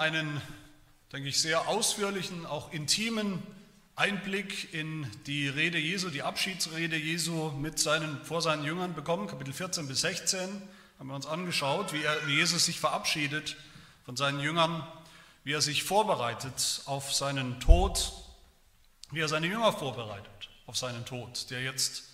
[0.00, 0.40] einen,
[1.12, 3.42] denke ich, sehr ausführlichen, auch intimen
[3.96, 9.54] Einblick in die Rede Jesu, die Abschiedsrede Jesu mit seinen, vor seinen Jüngern bekommen, Kapitel
[9.54, 10.62] 14 bis 16,
[10.98, 13.56] haben wir uns angeschaut, wie, er, wie Jesus sich verabschiedet
[14.04, 14.86] von seinen Jüngern,
[15.44, 18.12] wie er sich vorbereitet auf seinen Tod,
[19.12, 22.04] wie er seine Jünger vorbereitet auf seinen Tod, der jetzt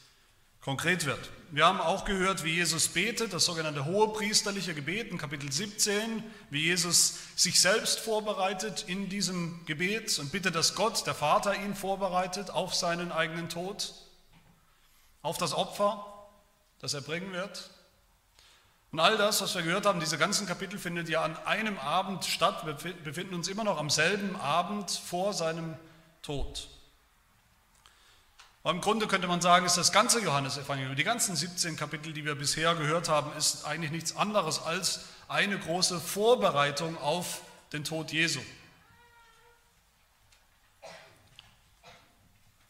[0.62, 1.30] konkret wird.
[1.50, 6.62] Wir haben auch gehört, wie Jesus betet, das sogenannte hohepriesterliche Gebet in Kapitel 17, wie
[6.62, 12.50] Jesus sich selbst vorbereitet in diesem Gebet und bittet, dass Gott, der Vater, ihn vorbereitet
[12.50, 13.92] auf seinen eigenen Tod,
[15.20, 16.06] auf das Opfer,
[16.80, 17.68] das er bringen wird.
[18.92, 22.24] Und all das, was wir gehört haben, diese ganzen Kapitel findet ja an einem Abend
[22.24, 22.64] statt.
[22.64, 25.76] Wir befinden uns immer noch am selben Abend vor seinem
[26.22, 26.68] Tod.
[28.62, 32.24] Aber im Grunde könnte man sagen, ist das ganze Johannesevangelium, die ganzen 17 Kapitel, die
[32.24, 38.12] wir bisher gehört haben, ist eigentlich nichts anderes als eine große Vorbereitung auf den Tod
[38.12, 38.40] Jesu.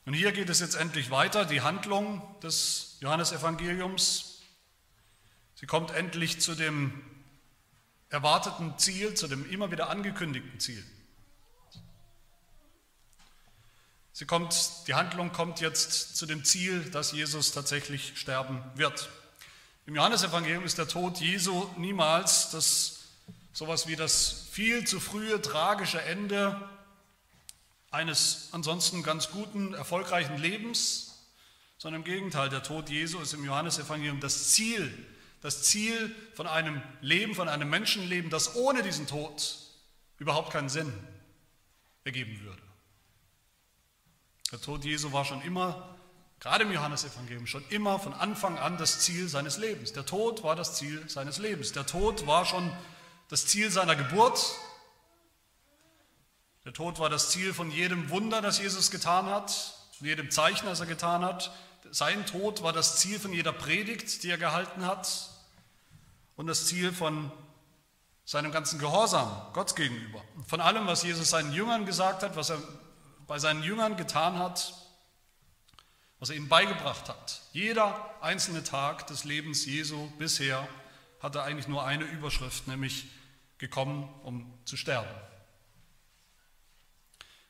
[0.06, 4.40] Und hier geht es jetzt endlich weiter, die Handlung des Johannesevangeliums.
[5.54, 7.04] Sie kommt endlich zu dem
[8.08, 10.84] erwarteten Ziel, zu dem immer wieder angekündigten Ziel.
[14.12, 14.54] Sie kommt,
[14.86, 19.08] die Handlung kommt jetzt zu dem Ziel, dass Jesus tatsächlich sterben wird.
[19.86, 22.98] Im Johannesevangelium ist der Tod Jesu niemals das
[23.52, 26.68] sowas wie das viel zu frühe tragische Ende
[27.90, 31.28] eines ansonsten ganz guten, erfolgreichen Lebens,
[31.76, 34.92] sondern im Gegenteil, der Tod Jesu ist im Johannesevangelium das Ziel,
[35.42, 39.58] das Ziel von einem Leben, von einem Menschenleben, das ohne diesen Tod
[40.18, 40.92] überhaupt keinen Sinn
[42.04, 42.61] ergeben würde.
[44.52, 45.96] Der Tod Jesu war schon immer,
[46.38, 49.94] gerade im Johannesevangelium, schon immer von Anfang an das Ziel seines Lebens.
[49.94, 51.72] Der Tod war das Ziel seines Lebens.
[51.72, 52.70] Der Tod war schon
[53.30, 54.54] das Ziel seiner Geburt.
[56.66, 59.50] Der Tod war das Ziel von jedem Wunder, das Jesus getan hat,
[59.96, 61.50] von jedem Zeichen, das er getan hat.
[61.90, 65.30] Sein Tod war das Ziel von jeder Predigt, die er gehalten hat
[66.36, 67.32] und das Ziel von
[68.26, 70.22] seinem ganzen Gehorsam Gott gegenüber.
[70.46, 72.58] Von allem, was Jesus seinen Jüngern gesagt hat, was er
[73.26, 74.74] bei seinen Jüngern getan hat,
[76.18, 77.42] was er ihnen beigebracht hat.
[77.52, 80.68] Jeder einzelne Tag des Lebens Jesu bisher
[81.20, 83.06] hatte eigentlich nur eine Überschrift, nämlich
[83.58, 85.10] gekommen, um zu sterben.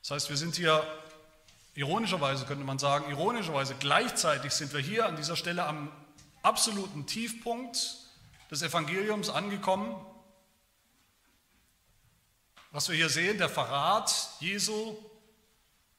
[0.01, 0.87] Das heißt, wir sind hier
[1.75, 5.91] ironischerweise, könnte man sagen, ironischerweise gleichzeitig sind wir hier an dieser Stelle am
[6.43, 7.97] absoluten Tiefpunkt
[8.51, 9.95] des Evangeliums angekommen.
[12.73, 14.97] Was wir hier sehen, der Verrat Jesu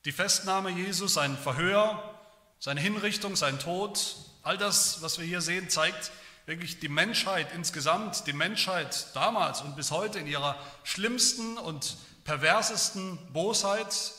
[0.05, 2.17] die Festnahme Jesus, sein Verhör,
[2.59, 6.11] seine Hinrichtung, sein Tod, all das, was wir hier sehen, zeigt
[6.45, 13.17] wirklich die Menschheit insgesamt, die Menschheit damals und bis heute in ihrer schlimmsten und perversesten
[13.31, 14.13] Bosheit,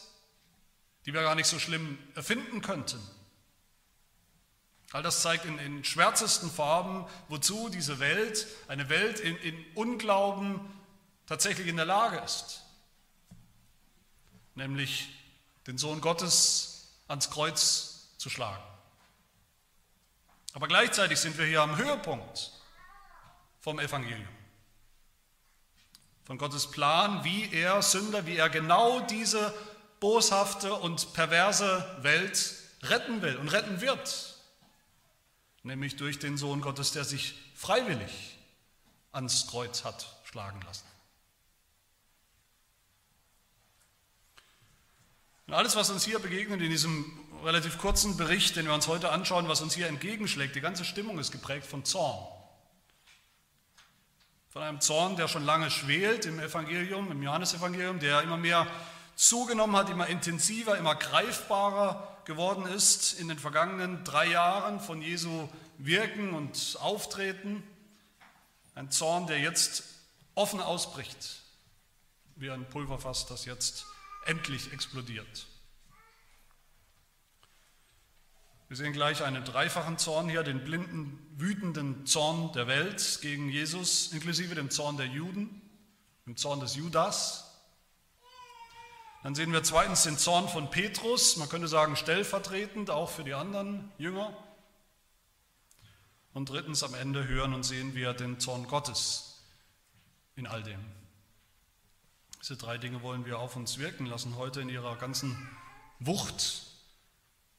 [1.05, 2.99] die wir gar nicht so schlimm erfinden könnten.
[4.93, 10.61] All das zeigt in, in schwärzesten Farben, wozu diese Welt, eine Welt in, in Unglauben
[11.27, 12.62] tatsächlich in der Lage ist.
[14.55, 15.09] Nämlich
[15.67, 18.63] den Sohn Gottes ans Kreuz zu schlagen.
[20.53, 22.53] Aber gleichzeitig sind wir hier am Höhepunkt
[23.61, 24.29] vom Evangelium.
[26.25, 29.53] Von Gottes Plan, wie er Sünder, wie er genau diese
[30.01, 34.37] boshafte und perverse Welt retten will und retten wird.
[35.63, 38.39] Nämlich durch den Sohn Gottes, der sich freiwillig
[39.13, 40.87] ans Kreuz hat schlagen lassen.
[45.47, 49.10] Und alles, was uns hier begegnet in diesem relativ kurzen Bericht, den wir uns heute
[49.10, 52.27] anschauen, was uns hier entgegenschlägt, die ganze Stimmung ist geprägt von Zorn.
[54.49, 58.66] Von einem Zorn, der schon lange schwelt im Evangelium, im Johannesevangelium, der immer mehr
[59.16, 65.49] zugenommen hat, immer intensiver, immer greifbarer geworden ist in den vergangenen drei Jahren von Jesu
[65.78, 67.62] Wirken und Auftreten.
[68.75, 69.84] Ein Zorn, der jetzt
[70.34, 71.43] offen ausbricht,
[72.37, 73.86] wie ein Pulverfass, das jetzt
[74.26, 75.47] endlich explodiert.
[78.68, 84.12] Wir sehen gleich einen dreifachen Zorn hier, den blinden, wütenden Zorn der Welt gegen Jesus,
[84.12, 85.62] inklusive dem Zorn der Juden,
[86.26, 87.44] dem Zorn des Judas.
[89.22, 93.34] Dann sehen wir zweitens den Zorn von Petrus, man könnte sagen stellvertretend, auch für die
[93.34, 94.36] anderen Jünger.
[96.32, 99.41] Und drittens am Ende hören und sehen wir den Zorn Gottes
[100.36, 100.94] in all dem.
[102.45, 105.35] Diese drei Dinge wollen wir auf uns wirken lassen heute in ihrer ganzen
[105.99, 106.65] Wucht.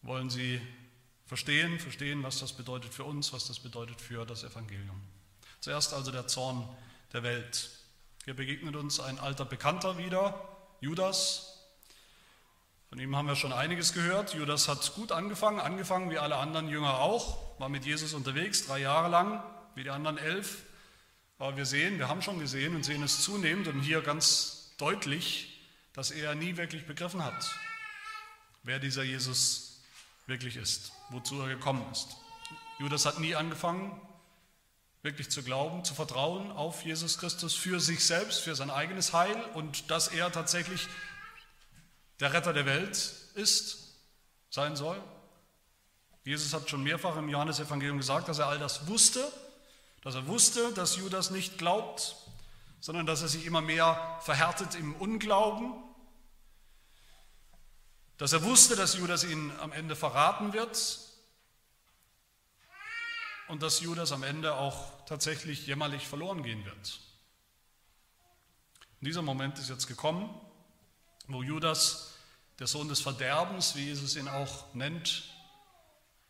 [0.03, 0.61] Wollen sie
[1.25, 5.01] verstehen, verstehen, was das bedeutet für uns, was das bedeutet für das Evangelium.
[5.59, 6.69] Zuerst also der Zorn
[7.13, 7.71] der Welt.
[8.25, 10.39] Hier begegnet uns ein alter Bekannter wieder,
[10.81, 11.63] Judas.
[12.89, 14.35] Von ihm haben wir schon einiges gehört.
[14.35, 18.81] Judas hat gut angefangen, angefangen wie alle anderen Jünger auch, war mit Jesus unterwegs, drei
[18.81, 19.43] Jahre lang,
[19.73, 20.61] wie die anderen elf.
[21.39, 25.69] Aber wir sehen, wir haben schon gesehen und sehen es zunehmend und hier ganz deutlich,
[25.93, 27.55] dass er nie wirklich begriffen hat,
[28.63, 29.81] wer dieser Jesus
[30.27, 32.17] wirklich ist, wozu er gekommen ist.
[32.79, 33.99] Judas hat nie angefangen,
[35.01, 39.35] wirklich zu glauben, zu vertrauen auf Jesus Christus für sich selbst, für sein eigenes Heil
[39.53, 40.87] und dass er tatsächlich
[42.19, 43.95] der Retter der Welt ist,
[44.49, 45.01] sein soll.
[46.23, 49.31] Jesus hat schon mehrfach im Johannesevangelium gesagt, dass er all das wusste,
[50.01, 52.15] dass er wusste, dass Judas nicht glaubt,
[52.85, 55.73] sondern dass er sich immer mehr verhärtet im Unglauben,
[58.17, 60.99] dass er wusste, dass Judas ihn am Ende verraten wird
[63.47, 66.99] und dass Judas am Ende auch tatsächlich jämmerlich verloren gehen wird.
[69.01, 70.29] Und dieser Moment ist jetzt gekommen,
[71.25, 72.13] wo Judas,
[72.59, 75.35] der Sohn des Verderbens, wie Jesus ihn auch nennt,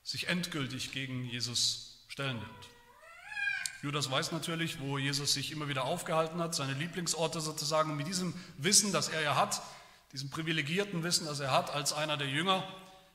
[0.03, 2.74] sich endgültig gegen Jesus stellen wird.
[3.85, 7.91] Judas weiß natürlich, wo Jesus sich immer wieder aufgehalten hat, seine Lieblingsorte sozusagen.
[7.91, 9.61] Und mit diesem Wissen, das er ja hat,
[10.11, 12.67] diesem privilegierten Wissen, das er hat als einer der Jünger,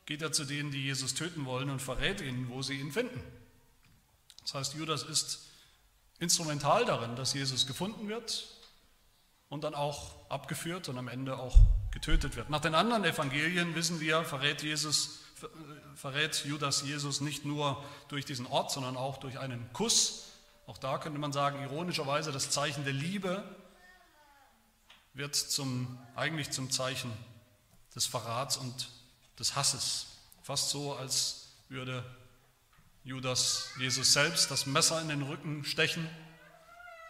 [0.07, 3.21] geht er zu denen, die Jesus töten wollen und verrät ihnen, wo sie ihn finden.
[4.43, 5.41] Das heißt, Judas ist
[6.21, 8.47] instrumental darin, dass Jesus gefunden wird
[9.49, 11.59] und dann auch abgeführt und am Ende auch
[11.91, 12.49] getötet wird.
[12.49, 15.19] Nach den anderen Evangelien wissen wir, verrät, Jesus,
[15.97, 20.30] verrät Judas Jesus nicht nur durch diesen Ort, sondern auch durch einen Kuss.
[20.71, 23.43] Auch da könnte man sagen, ironischerweise das Zeichen der Liebe
[25.15, 27.13] wird zum, eigentlich zum Zeichen
[27.97, 28.89] des Verrats und
[29.37, 30.07] des Hasses.
[30.45, 32.05] Fast so, als würde
[33.03, 36.09] Judas Jesus selbst das Messer in den Rücken stechen,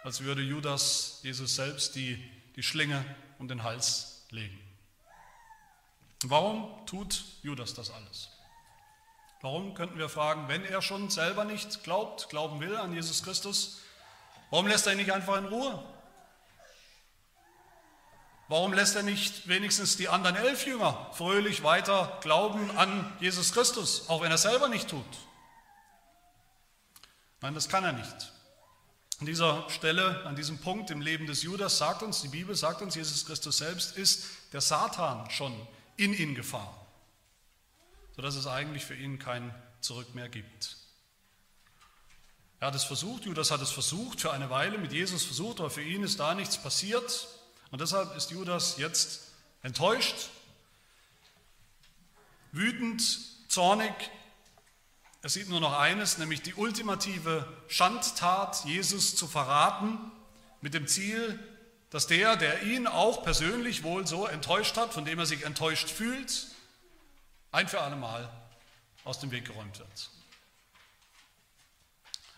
[0.04, 2.16] als würde Judas Jesus selbst die,
[2.56, 3.04] die Schlinge
[3.38, 4.58] um den Hals legen.
[6.22, 8.29] Warum tut Judas das alles?
[9.42, 13.80] Warum könnten wir fragen, wenn er schon selber nicht glaubt, glauben will an Jesus Christus,
[14.50, 15.82] warum lässt er ihn nicht einfach in Ruhe?
[18.48, 24.08] Warum lässt er nicht wenigstens die anderen elf Jünger fröhlich weiter glauben an Jesus Christus,
[24.08, 25.04] auch wenn er selber nicht tut?
[27.40, 28.32] Nein, das kann er nicht.
[29.20, 32.82] An dieser Stelle, an diesem Punkt im Leben des Judas sagt uns, die Bibel sagt
[32.82, 35.54] uns, Jesus Christus selbst ist der Satan schon
[35.96, 36.74] in ihn gefahren,
[38.16, 40.76] sodass es eigentlich für ihn kein Zurück mehr gibt.
[42.60, 45.70] Er hat es versucht, Judas hat es versucht, für eine Weile mit Jesus versucht, aber
[45.70, 47.28] für ihn ist da nichts passiert.
[47.70, 50.28] Und deshalb ist Judas jetzt enttäuscht,
[52.52, 53.02] wütend,
[53.48, 53.94] zornig,
[55.22, 59.98] er sieht nur noch eines, nämlich die ultimative Schandtat, Jesus zu verraten,
[60.62, 61.38] mit dem Ziel,
[61.90, 65.90] dass der, der ihn auch persönlich wohl so enttäuscht hat, von dem er sich enttäuscht
[65.90, 66.46] fühlt,
[67.52, 68.30] ein für alle Mal
[69.04, 70.10] aus dem Weg geräumt wird.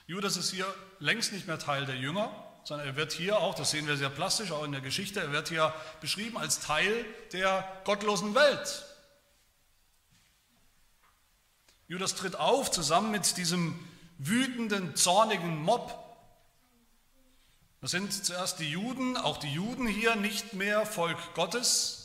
[0.06, 2.31] Judas ist hier längst nicht mehr Teil der Jünger,
[2.64, 5.32] sondern er wird hier auch, das sehen wir sehr plastisch auch in der Geschichte, er
[5.32, 8.85] wird hier beschrieben als Teil der gottlosen Welt.
[11.88, 13.79] Judas tritt auf zusammen mit diesem
[14.19, 15.99] wütenden, zornigen Mob.
[17.81, 22.01] Das sind zuerst die Juden, auch die Juden hier nicht mehr Volk Gottes,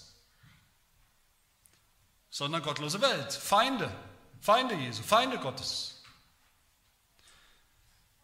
[2.30, 3.90] sondern gottlose Welt, Feinde,
[4.42, 6.04] Feinde Jesu, Feinde Gottes.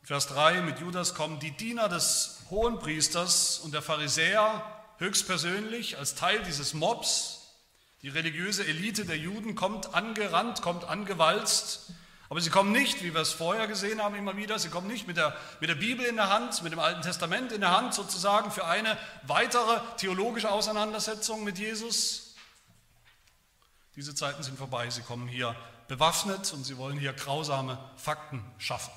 [0.03, 4.63] Vers 3, mit Judas kommen die Diener des Hohenpriesters und der Pharisäer
[4.97, 7.53] höchstpersönlich als Teil dieses Mobs.
[8.01, 11.91] Die religiöse Elite der Juden kommt angerannt, kommt angewalzt,
[12.29, 15.07] aber sie kommen nicht, wie wir es vorher gesehen haben, immer wieder, sie kommen nicht
[15.07, 17.93] mit der, mit der Bibel in der Hand, mit dem Alten Testament in der Hand
[17.93, 22.32] sozusagen für eine weitere theologische Auseinandersetzung mit Jesus.
[23.95, 25.55] Diese Zeiten sind vorbei, sie kommen hier
[25.87, 28.91] bewaffnet und sie wollen hier grausame Fakten schaffen.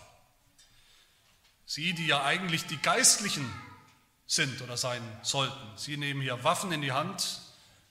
[1.66, 3.50] Sie, die ja eigentlich die Geistlichen
[4.26, 7.40] sind oder sein sollten, sie nehmen hier Waffen in die Hand,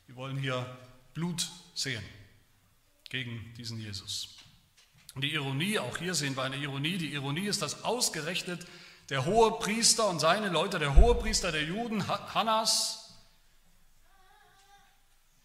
[0.07, 0.77] sie wollen hier
[1.13, 2.03] Blut sehen
[3.09, 4.29] gegen diesen Jesus.
[5.13, 8.65] Und die Ironie, auch hier sehen wir eine Ironie, die Ironie ist, dass ausgerechnet
[9.09, 13.13] der hohe Priester und seine Leute, der hohe Priester der Juden, Hannas,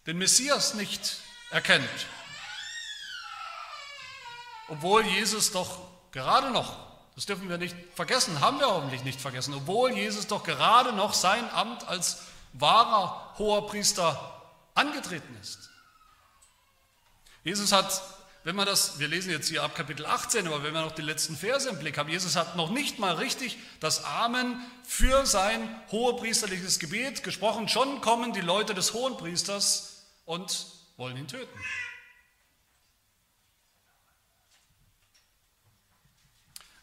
[0.07, 1.19] den Messias nicht
[1.51, 2.07] erkennt.
[4.67, 5.79] Obwohl Jesus doch
[6.11, 6.77] gerade noch,
[7.15, 11.13] das dürfen wir nicht vergessen, haben wir hoffentlich nicht vergessen, obwohl Jesus doch gerade noch
[11.13, 14.41] sein Amt als wahrer hoher Priester
[14.73, 15.69] angetreten ist.
[17.43, 18.01] Jesus hat
[18.43, 21.03] wenn man das, wir lesen jetzt hier ab Kapitel 18, aber wenn wir noch die
[21.03, 25.69] letzten Verse im Blick haben, Jesus hat noch nicht mal richtig das Amen für sein
[25.91, 27.69] hohepriesterliches Gebet gesprochen.
[27.69, 30.65] Schon kommen die Leute des Hohenpriesters und
[31.01, 31.59] wollen ihn töten.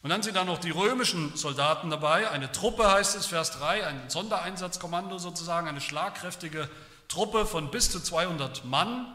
[0.01, 3.87] Und dann sind da noch die römischen Soldaten dabei, eine Truppe heißt es, Vers 3,
[3.87, 6.69] ein Sondereinsatzkommando sozusagen, eine schlagkräftige
[7.07, 9.07] Truppe von bis zu 200 Mann,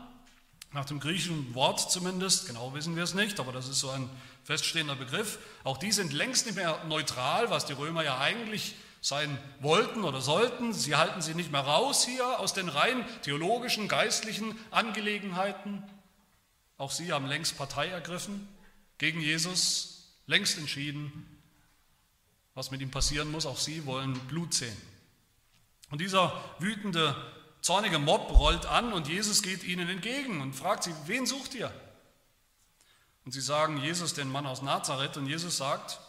[0.73, 4.09] nach dem griechischen Wort zumindest, genau wissen wir es nicht, aber das ist so ein
[4.43, 5.39] feststehender Begriff.
[5.65, 10.23] Auch die sind längst nicht mehr neutral, was die Römer ja eigentlich sein wollten oder
[10.23, 10.73] sollten.
[10.73, 15.83] Sie halten sie nicht mehr raus hier aus den rein theologischen, geistlichen Angelegenheiten.
[16.79, 18.49] Auch sie haben längst Partei ergriffen
[18.97, 21.13] gegen Jesus, längst entschieden,
[22.55, 23.45] was mit ihm passieren muss.
[23.45, 24.77] Auch sie wollen Blut sehen.
[25.91, 27.15] Und dieser wütende,
[27.61, 31.71] zornige Mob rollt an und Jesus geht ihnen entgegen und fragt sie, wen sucht ihr?
[33.27, 35.19] Und sie sagen, Jesus, den Mann aus Nazareth.
[35.19, 36.01] Und Jesus sagt,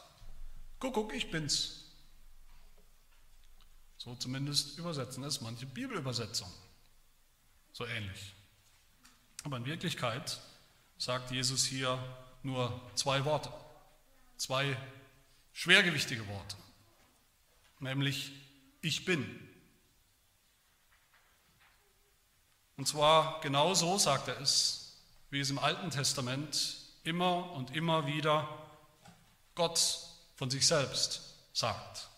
[0.80, 1.85] guck, guck, ich bin's.
[4.06, 6.54] So zumindest übersetzen es manche Bibelübersetzungen.
[7.74, 8.36] So ähnlich.
[9.44, 10.40] Aber in Wirklichkeit
[11.00, 11.98] sagt Jesus hier
[12.44, 13.52] nur zwei Worte.
[14.38, 14.78] Zwei
[15.54, 16.56] schwergewichtige Worte,
[17.80, 18.32] nämlich
[18.82, 19.26] ich bin.
[22.78, 24.98] Und zwar genau so sagt er es,
[25.32, 28.48] wie es im Alten Testament immer und immer wieder
[29.56, 30.00] Gott
[30.36, 31.22] von sich selbst
[31.54, 32.10] sagt,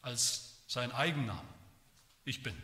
[0.00, 1.48] als sein Eigennamen.
[2.24, 2.54] Ich bin.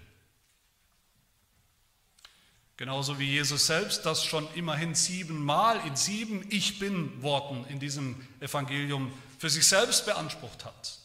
[2.76, 8.26] Genauso wie Jesus selbst das schon immerhin siebenmal in sieben Ich bin Worten in diesem
[8.40, 10.99] Evangelium für sich selbst beansprucht hat.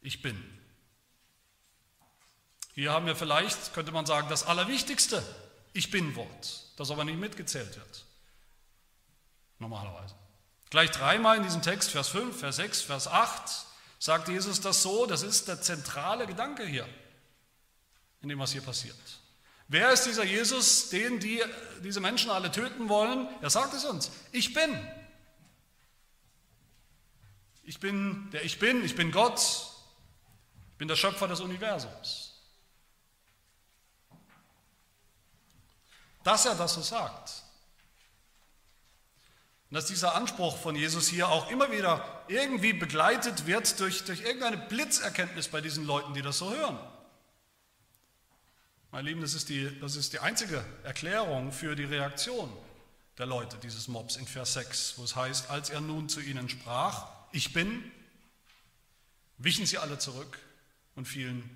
[0.00, 0.42] Ich bin.
[2.74, 5.22] Hier haben wir vielleicht, könnte man sagen, das allerwichtigste
[5.74, 8.04] Ich bin Wort, das aber nicht mitgezählt wird.
[9.58, 10.14] Normalerweise.
[10.70, 13.66] Gleich dreimal in diesem Text, Vers 5, Vers 6, Vers 8,
[14.00, 16.88] sagt Jesus das so, das ist der zentrale Gedanke hier,
[18.22, 18.96] in dem, was hier passiert.
[19.68, 21.40] Wer ist dieser Jesus, den die,
[21.84, 23.28] diese Menschen alle töten wollen?
[23.40, 24.10] Er sagt es uns.
[24.32, 24.76] Ich bin.
[27.62, 32.34] Ich bin der Ich bin, ich bin Gott, ich bin der Schöpfer des Universums.
[36.24, 37.44] Dass er das so sagt.
[39.70, 44.22] Und dass dieser Anspruch von Jesus hier auch immer wieder irgendwie begleitet wird durch, durch
[44.22, 46.78] irgendeine Blitzerkenntnis bei diesen Leuten, die das so hören.
[48.90, 52.50] Mein Lieben, das ist, die, das ist die einzige Erklärung für die Reaktion
[53.18, 56.48] der Leute dieses Mobs in Vers 6, wo es heißt, als er nun zu ihnen
[56.48, 57.84] sprach, ich bin,
[59.38, 60.38] wichen sie alle zurück
[60.96, 61.48] und fielen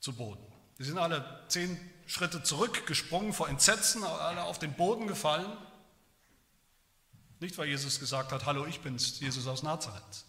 [0.00, 0.44] zu Boden.
[0.78, 5.50] Sie sind alle zehn Schritte zurückgesprungen vor Entsetzen, alle auf den Boden gefallen.
[7.42, 10.24] Nicht, weil Jesus gesagt hat, hallo, ich bin's, Jesus aus Nazareth.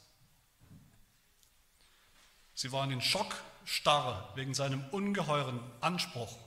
[2.54, 6.38] Sie waren in Schockstarre wegen seinem ungeheuren Anspruch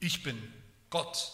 [0.00, 0.52] ich bin
[0.88, 1.30] Gott.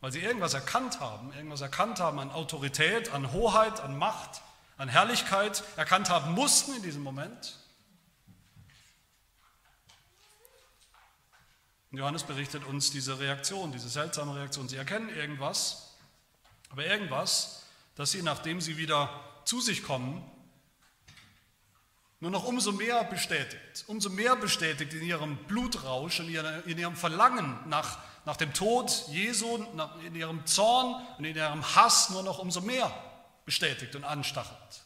[0.00, 4.40] Weil sie irgendwas erkannt haben, irgendwas erkannt haben an Autorität, an Hoheit, an Macht,
[4.78, 7.58] an Herrlichkeit, erkannt haben mussten in diesem Moment.
[11.92, 14.68] Johannes berichtet uns diese Reaktion, diese seltsame Reaktion.
[14.68, 15.96] Sie erkennen irgendwas,
[16.70, 17.66] aber irgendwas,
[17.96, 19.10] dass sie, nachdem sie wieder
[19.44, 20.22] zu sich kommen,
[22.20, 27.98] nur noch umso mehr bestätigt, umso mehr bestätigt in ihrem Blutrausch, in ihrem Verlangen nach,
[28.26, 29.66] nach dem Tod Jesu,
[30.04, 32.92] in ihrem Zorn und in ihrem Hass nur noch umso mehr
[33.46, 34.82] bestätigt und anstachelt.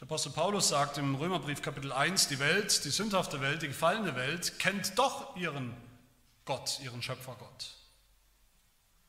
[0.00, 4.14] Der Apostel Paulus sagt im Römerbrief Kapitel 1, die Welt, die sündhafte Welt, die gefallene
[4.14, 5.76] Welt kennt doch ihren
[6.44, 7.74] Gott, ihren Schöpfergott.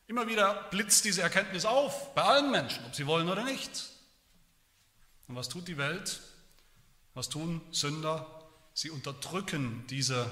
[0.08, 3.88] Immer wieder blitzt diese Erkenntnis auf, bei allen Menschen, ob sie wollen oder nicht.
[5.28, 6.20] Und was tut die Welt?
[7.14, 8.26] Was tun Sünder?
[8.74, 10.28] Sie unterdrücken diese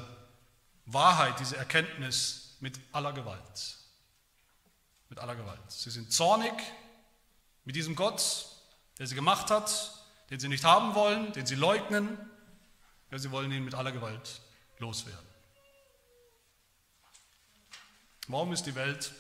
[0.87, 3.77] Wahrheit, diese Erkenntnis mit aller Gewalt.
[5.09, 5.71] Mit aller Gewalt.
[5.71, 6.53] Sie sind zornig
[7.65, 8.49] mit diesem Gott,
[8.99, 9.98] der sie gemacht hat,
[10.31, 12.19] den sie nicht haben wollen, den sie leugnen.
[13.11, 14.41] Ja, sie wollen ihn mit aller Gewalt
[14.79, 15.27] loswerden.
[18.27, 19.13] Warum ist die Welt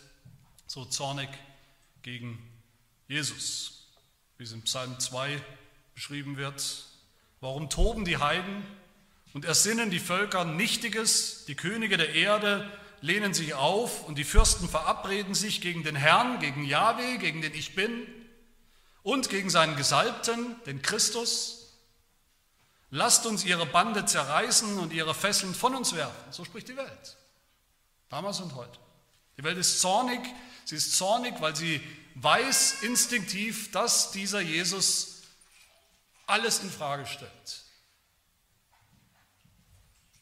[0.67, 1.31] so zornig
[2.03, 2.39] gegen
[3.09, 3.89] Jesus,
[4.37, 5.41] wie es in Psalm 2
[5.95, 6.85] beschrieben wird.
[7.41, 8.63] Warum toben die Heiden
[9.33, 14.69] und ersinnen die Völker Nichtiges, die Könige der Erde lehnen sich auf und die Fürsten
[14.69, 18.07] verabreden sich gegen den Herrn, gegen Yahweh, gegen den Ich Bin
[19.03, 21.77] und gegen seinen Gesalbten, den Christus.
[22.91, 26.33] Lasst uns ihre Bande zerreißen und ihre Fesseln von uns werfen.
[26.33, 27.17] So spricht die Welt.
[28.09, 28.79] Damals und heute.
[29.37, 30.21] Die Welt ist zornig.
[30.65, 31.81] Sie ist zornig, weil sie
[32.15, 35.23] weiß instinktiv, dass dieser Jesus
[36.27, 37.65] alles in Frage stellt.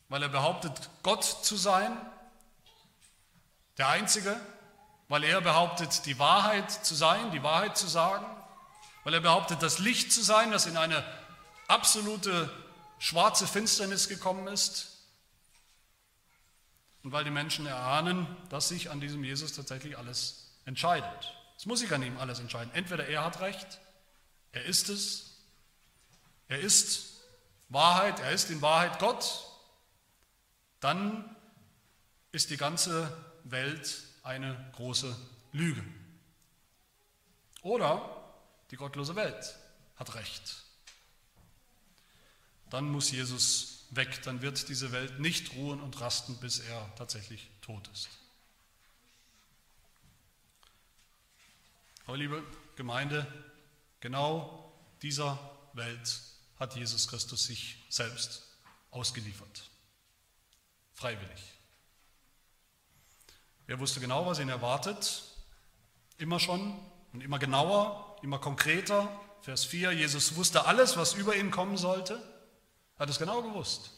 [0.09, 1.97] Weil er behauptet, Gott zu sein,
[3.78, 4.40] der Einzige,
[5.09, 8.25] weil er behauptet, die Wahrheit zu sein, die Wahrheit zu sagen,
[9.06, 11.04] weil er behauptet, das Licht zu sein, das in eine
[11.68, 12.50] absolute
[12.98, 14.98] schwarze Finsternis gekommen ist.
[17.04, 21.32] Und weil die Menschen erahnen, dass sich an diesem Jesus tatsächlich alles entscheidet.
[21.56, 22.75] Es muss sich an ihm alles entscheiden.
[22.75, 23.78] Entweder er hat Recht,
[24.50, 25.36] er ist es,
[26.48, 27.12] er ist
[27.68, 29.44] Wahrheit, er ist in Wahrheit Gott,
[30.80, 31.36] dann
[32.32, 35.16] ist die ganze Welt eine große
[35.52, 35.84] Lüge.
[37.62, 38.15] Oder
[38.70, 39.56] die gottlose Welt
[39.96, 40.62] hat Recht.
[42.70, 47.49] Dann muss Jesus weg, dann wird diese Welt nicht ruhen und rasten, bis er tatsächlich
[47.61, 48.08] tot ist.
[52.06, 52.42] Aber liebe
[52.76, 53.26] Gemeinde,
[54.00, 55.38] genau dieser
[55.73, 56.20] Welt
[56.58, 58.42] hat Jesus Christus sich selbst
[58.90, 59.70] ausgeliefert.
[60.94, 61.52] Freiwillig.
[63.66, 65.25] Er wusste genau, was ihn erwartet,
[66.18, 66.78] immer schon
[67.16, 69.08] und immer genauer, immer konkreter.
[69.40, 72.20] Vers 4, Jesus wusste alles, was über ihn kommen sollte,
[72.99, 73.90] hat es genau gewusst.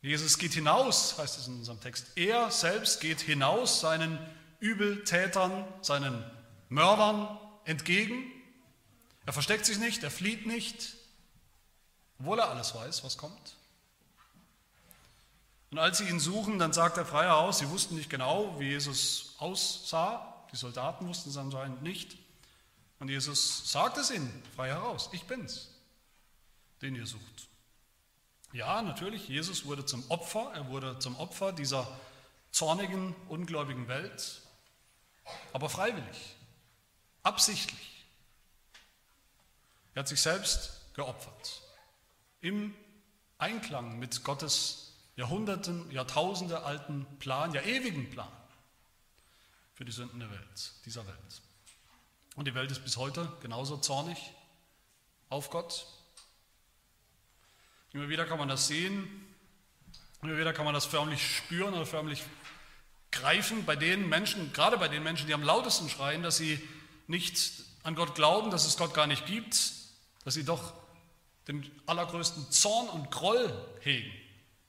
[0.00, 2.16] Jesus geht hinaus, heißt es in unserem Text.
[2.16, 4.20] Er selbst geht hinaus seinen
[4.60, 6.24] Übeltätern, seinen
[6.68, 8.30] Mördern entgegen.
[9.26, 10.94] Er versteckt sich nicht, er flieht nicht,
[12.20, 13.56] obwohl er alles weiß, was kommt.
[15.72, 18.68] Und als sie ihn suchen, dann sagt er frei heraus, sie wussten nicht genau, wie
[18.68, 20.44] Jesus aussah.
[20.52, 22.18] Die Soldaten wussten es anscheinend nicht.
[22.98, 25.70] Und Jesus sagt es ihnen frei heraus, ich bin's,
[26.82, 27.48] den ihr sucht.
[28.52, 31.88] Ja, natürlich, Jesus wurde zum Opfer, er wurde zum Opfer dieser
[32.50, 34.42] zornigen, ungläubigen Welt,
[35.54, 36.36] aber freiwillig,
[37.22, 38.04] absichtlich.
[39.94, 41.62] Er hat sich selbst geopfert,
[42.42, 42.74] im
[43.38, 44.81] Einklang mit Gottes
[45.16, 48.32] Jahrhunderten, Jahrtausende alten Plan, ja ewigen Plan
[49.74, 51.42] für die Sünden der Welt, dieser Welt.
[52.34, 54.18] Und die Welt ist bis heute genauso zornig
[55.28, 55.86] auf Gott.
[57.92, 59.06] Immer wieder kann man das sehen,
[60.22, 62.22] immer wieder kann man das förmlich spüren oder förmlich
[63.10, 66.58] greifen bei den Menschen, gerade bei den Menschen, die am lautesten schreien, dass sie
[67.06, 69.74] nicht an Gott glauben, dass es Gott gar nicht gibt,
[70.24, 70.72] dass sie doch
[71.48, 74.21] den allergrößten Zorn und Groll hegen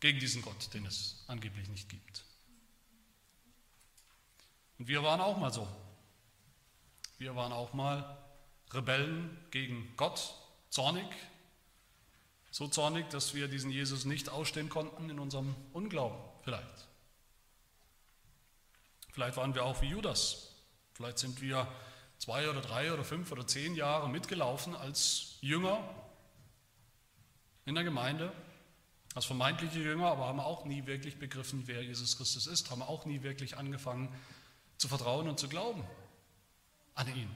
[0.03, 2.25] gegen diesen Gott, den es angeblich nicht gibt.
[4.77, 5.65] Und wir waren auch mal so.
[7.19, 8.17] Wir waren auch mal
[8.71, 10.35] Rebellen gegen Gott,
[10.69, 11.05] zornig,
[12.51, 16.89] so zornig, dass wir diesen Jesus nicht ausstehen konnten in unserem Unglauben vielleicht.
[19.13, 20.53] Vielleicht waren wir auch wie Judas.
[20.95, 21.65] Vielleicht sind wir
[22.17, 25.79] zwei oder drei oder fünf oder zehn Jahre mitgelaufen als Jünger
[27.63, 28.33] in der Gemeinde
[29.13, 33.06] als vermeintliche Jünger, aber haben auch nie wirklich begriffen, wer Jesus Christus ist, haben auch
[33.06, 34.13] nie wirklich angefangen
[34.78, 35.84] zu vertrauen und zu glauben
[36.95, 37.30] an ihn.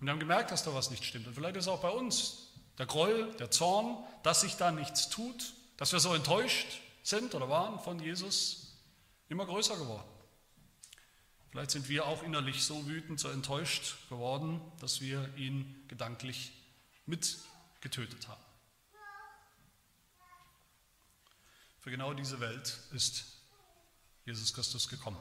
[0.00, 1.26] Und haben gemerkt, dass da was nicht stimmt.
[1.26, 5.52] Und vielleicht ist auch bei uns der Groll, der Zorn, dass sich da nichts tut,
[5.76, 8.78] dass wir so enttäuscht sind oder waren von Jesus,
[9.28, 10.08] immer größer geworden.
[11.50, 16.52] Vielleicht sind wir auch innerlich so wütend, so enttäuscht geworden, dass wir ihn gedanklich
[17.06, 17.38] mit
[17.80, 18.42] getötet haben.
[21.80, 23.24] Für genau diese Welt ist
[24.26, 25.20] Jesus Christus gekommen.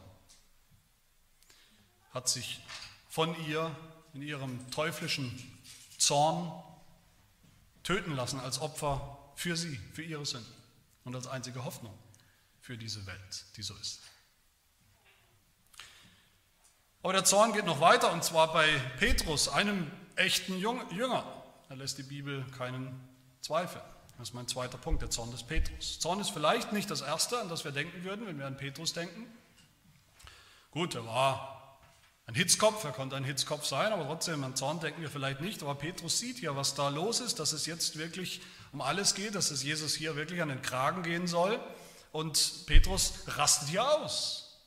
[2.11, 2.61] Hat sich
[3.07, 3.75] von ihr
[4.13, 5.57] in ihrem teuflischen
[5.97, 6.63] Zorn
[7.83, 10.53] töten lassen als Opfer für sie, für ihre Sünden
[11.05, 11.97] und als einzige Hoffnung
[12.61, 14.01] für diese Welt, die so ist.
[17.01, 18.67] Aber der Zorn geht noch weiter und zwar bei
[18.99, 21.38] Petrus, einem echten Jünger.
[21.69, 22.99] Da lässt die Bibel keinen
[23.41, 23.79] Zweifel.
[24.17, 25.99] Das ist mein zweiter Punkt, der Zorn des Petrus.
[25.99, 28.93] Zorn ist vielleicht nicht das Erste, an das wir denken würden, wenn wir an Petrus
[28.93, 29.27] denken.
[30.71, 31.77] Gut, er war
[32.25, 35.61] ein Hitzkopf, er konnte ein Hitzkopf sein, aber trotzdem an Zorn denken wir vielleicht nicht.
[35.61, 39.35] Aber Petrus sieht ja, was da los ist, dass es jetzt wirklich um alles geht,
[39.35, 41.59] dass es Jesus hier wirklich an den Kragen gehen soll.
[42.11, 44.59] Und Petrus rastet hier aus.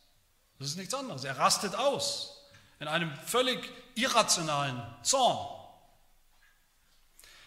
[0.60, 1.24] Das ist nichts anderes.
[1.24, 3.58] Er rastet aus in einem völlig
[3.96, 5.61] irrationalen Zorn.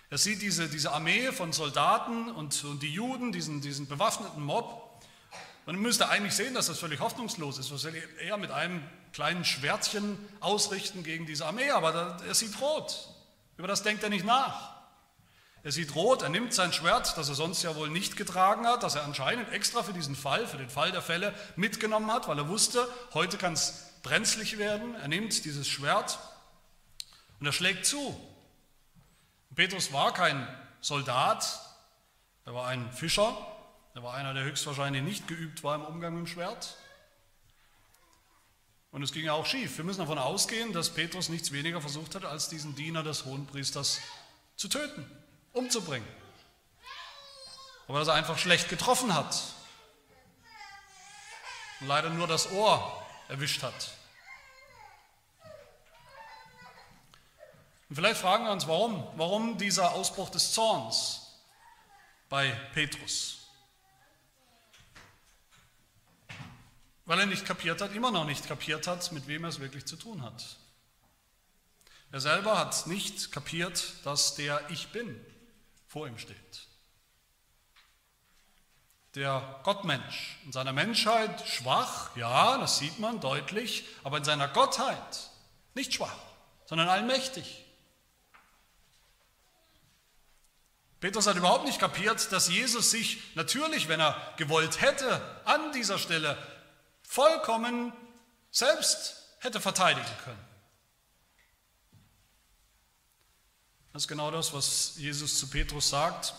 [0.10, 4.86] Er sieht diese, diese Armee von Soldaten und, und die Juden, diesen, diesen bewaffneten Mob,
[5.66, 7.72] Man müsste eigentlich sehen, dass das völlig hoffnungslos ist.
[7.72, 11.72] Was will er mit einem kleinen Schwärtchen ausrichten gegen diese Armee?
[11.72, 13.10] Aber er sieht rot.
[13.58, 14.76] Über das denkt er nicht nach.
[15.64, 18.84] Er sieht rot, er nimmt sein Schwert, das er sonst ja wohl nicht getragen hat,
[18.84, 22.38] das er anscheinend extra für diesen Fall, für den Fall der Fälle mitgenommen hat, weil
[22.38, 24.94] er wusste, heute kann es brenzlig werden.
[24.94, 26.20] Er nimmt dieses Schwert
[27.40, 28.16] und er schlägt zu.
[29.56, 30.48] Petrus war kein
[30.82, 31.60] Soldat,
[32.46, 33.36] er war ein Fischer,
[33.94, 36.78] er war einer, der höchstwahrscheinlich nicht geübt war im Umgang mit dem Schwert.
[38.92, 39.78] Und es ging ja auch schief.
[39.78, 44.00] Wir müssen davon ausgehen, dass Petrus nichts weniger versucht hat, als diesen Diener des Hohenpriesters
[44.56, 45.10] zu töten,
[45.54, 46.08] umzubringen.
[47.88, 49.36] Aber dass er einfach schlecht getroffen hat
[51.80, 53.95] und leider nur das Ohr erwischt hat.
[57.90, 61.40] Und vielleicht fragen wir uns, warum, warum dieser Ausbruch des Zorns
[62.30, 63.48] bei Petrus?
[67.06, 69.86] Weil er nicht kapiert hat, immer noch nicht kapiert hat, mit wem er es wirklich
[69.86, 70.44] zu tun hat.
[72.12, 75.24] Er selber hat nicht kapiert, dass der Ich Bin
[75.88, 76.68] vor ihm steht.
[79.14, 85.30] Der Gottmensch in seiner Menschheit schwach, ja, das sieht man deutlich, aber in seiner Gottheit
[85.74, 86.18] nicht schwach,
[86.66, 87.65] sondern allmächtig.
[91.00, 96.00] Petrus hat überhaupt nicht kapiert, dass Jesus sich natürlich, wenn er gewollt hätte, an dieser
[96.00, 96.38] Stelle
[97.04, 97.94] vollkommen
[98.52, 100.46] selbst hätte verteidigen können.
[103.94, 106.34] Das ist genau das, was Jesus zu Petrus sagt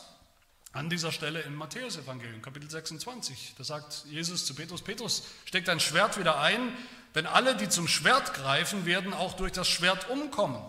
[0.72, 3.54] an dieser Stelle im Matthäusevangelium, Kapitel 26.
[3.56, 6.76] Da sagt Jesus zu Petrus, Petrus, steck dein Schwert wieder ein,
[7.14, 10.62] denn alle, die zum Schwert greifen, werden auch durch das Schwert umkommen.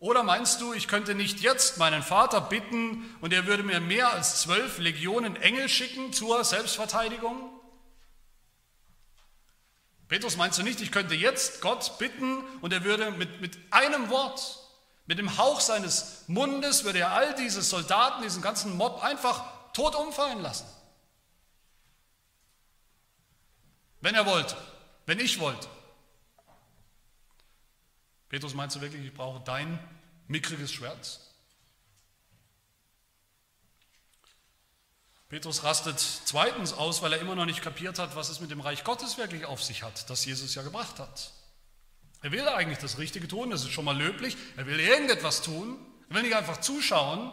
[0.00, 4.10] Oder meinst du, ich könnte nicht jetzt meinen Vater bitten und er würde mir mehr
[4.10, 7.50] als zwölf Legionen Engel schicken zur Selbstverteidigung?
[10.08, 14.08] Petrus, meinst du nicht, ich könnte jetzt Gott bitten und er würde mit, mit einem
[14.08, 14.58] Wort,
[15.06, 19.94] mit dem Hauch seines Mundes, würde er all diese Soldaten, diesen ganzen Mob einfach tot
[19.94, 20.66] umfallen lassen?
[24.00, 24.56] Wenn er wollte,
[25.04, 25.68] wenn ich wollte.
[28.30, 29.78] Petrus, meinst du wirklich, ich brauche dein
[30.28, 31.20] mickriges Schwert?
[35.28, 38.60] Petrus rastet zweitens aus, weil er immer noch nicht kapiert hat, was es mit dem
[38.60, 41.32] Reich Gottes wirklich auf sich hat, das Jesus ja gebracht hat.
[42.22, 44.36] Er will eigentlich das Richtige tun, das ist schon mal löblich.
[44.56, 45.78] Er will irgendetwas tun.
[46.08, 47.30] Er will nicht einfach zuschauen.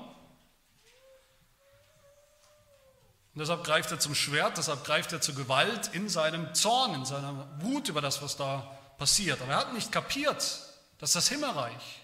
[3.33, 7.05] Und deshalb greift er zum Schwert, deshalb greift er zur Gewalt in seinem Zorn, in
[7.05, 9.41] seiner Wut über das, was da passiert.
[9.41, 10.66] Aber er hat nicht kapiert,
[10.97, 12.01] dass das Himmelreich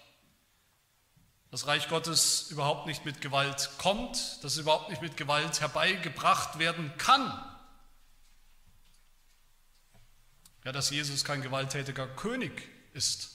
[1.54, 6.58] das Reich Gottes überhaupt nicht mit Gewalt kommt, dass es überhaupt nicht mit Gewalt herbeigebracht
[6.58, 7.32] werden kann.
[10.64, 13.30] Ja, dass Jesus kein gewalttätiger König ist.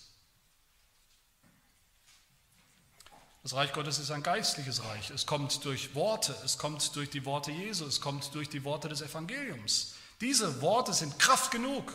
[3.42, 5.12] Das Reich Gottes ist ein geistliches Reich.
[5.12, 8.90] Es kommt durch Worte, es kommt durch die Worte Jesu, es kommt durch die Worte
[8.90, 9.94] des Evangeliums.
[10.20, 11.94] Diese Worte sind Kraft genug,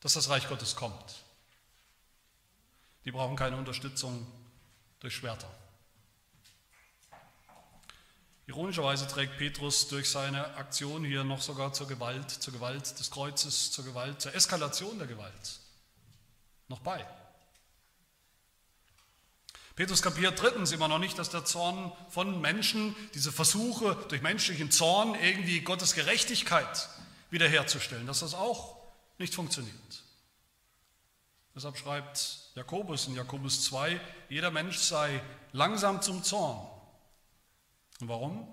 [0.00, 1.22] dass das Reich Gottes kommt.
[3.04, 4.26] Die brauchen keine Unterstützung
[5.00, 5.48] durch Schwerter.
[8.46, 13.70] Ironischerweise trägt Petrus durch seine Aktion hier noch sogar zur Gewalt, zur Gewalt des Kreuzes,
[13.70, 15.60] zur Gewalt, zur Eskalation der Gewalt
[16.68, 17.06] noch bei.
[19.74, 24.70] Petrus kapiert drittens immer noch nicht, dass der Zorn von Menschen, diese Versuche durch menschlichen
[24.70, 26.88] Zorn irgendwie Gottes Gerechtigkeit
[27.30, 28.76] wiederherzustellen, dass das auch
[29.18, 30.02] nicht funktioniert.
[31.54, 36.58] Deshalb schreibt Jakobus in Jakobus 2, jeder Mensch sei langsam zum Zorn.
[38.00, 38.48] Und warum?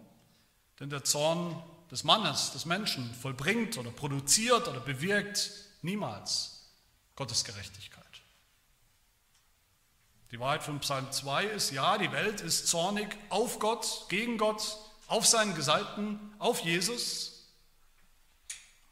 [0.79, 6.69] Denn der Zorn des Mannes, des Menschen, vollbringt oder produziert oder bewirkt niemals
[7.15, 7.99] Gottes Gerechtigkeit.
[10.31, 14.77] Die Wahrheit von Psalm 2 ist, ja, die Welt ist zornig auf Gott, gegen Gott,
[15.07, 17.47] auf seinen Gesalbten, auf Jesus.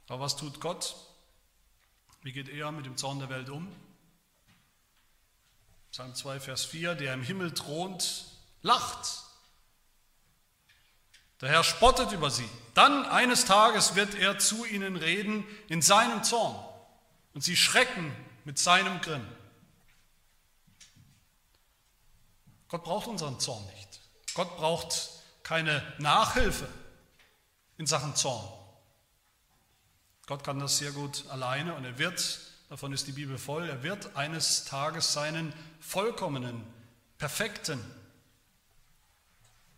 [0.08, 0.96] Aber was tut Gott?
[2.24, 3.67] Wie geht er mit dem Zorn der Welt um?
[5.98, 8.26] Psalm 2, Vers 4, der im Himmel thront,
[8.62, 9.24] lacht.
[11.42, 12.48] Der Herr spottet über sie.
[12.76, 16.56] Dann eines Tages wird er zu ihnen reden in seinem Zorn
[17.34, 19.28] und sie schrecken mit seinem Grimm.
[22.68, 24.00] Gott braucht unseren Zorn nicht.
[24.36, 25.10] Gott braucht
[25.42, 26.70] keine Nachhilfe
[27.80, 28.48] in Sachen Zorn.
[30.28, 33.84] Gott kann das sehr gut alleine und er wird davon ist die Bibel voll, er
[33.84, 36.63] wird eines Tages seinen vollkommenen,
[37.17, 37.80] perfekten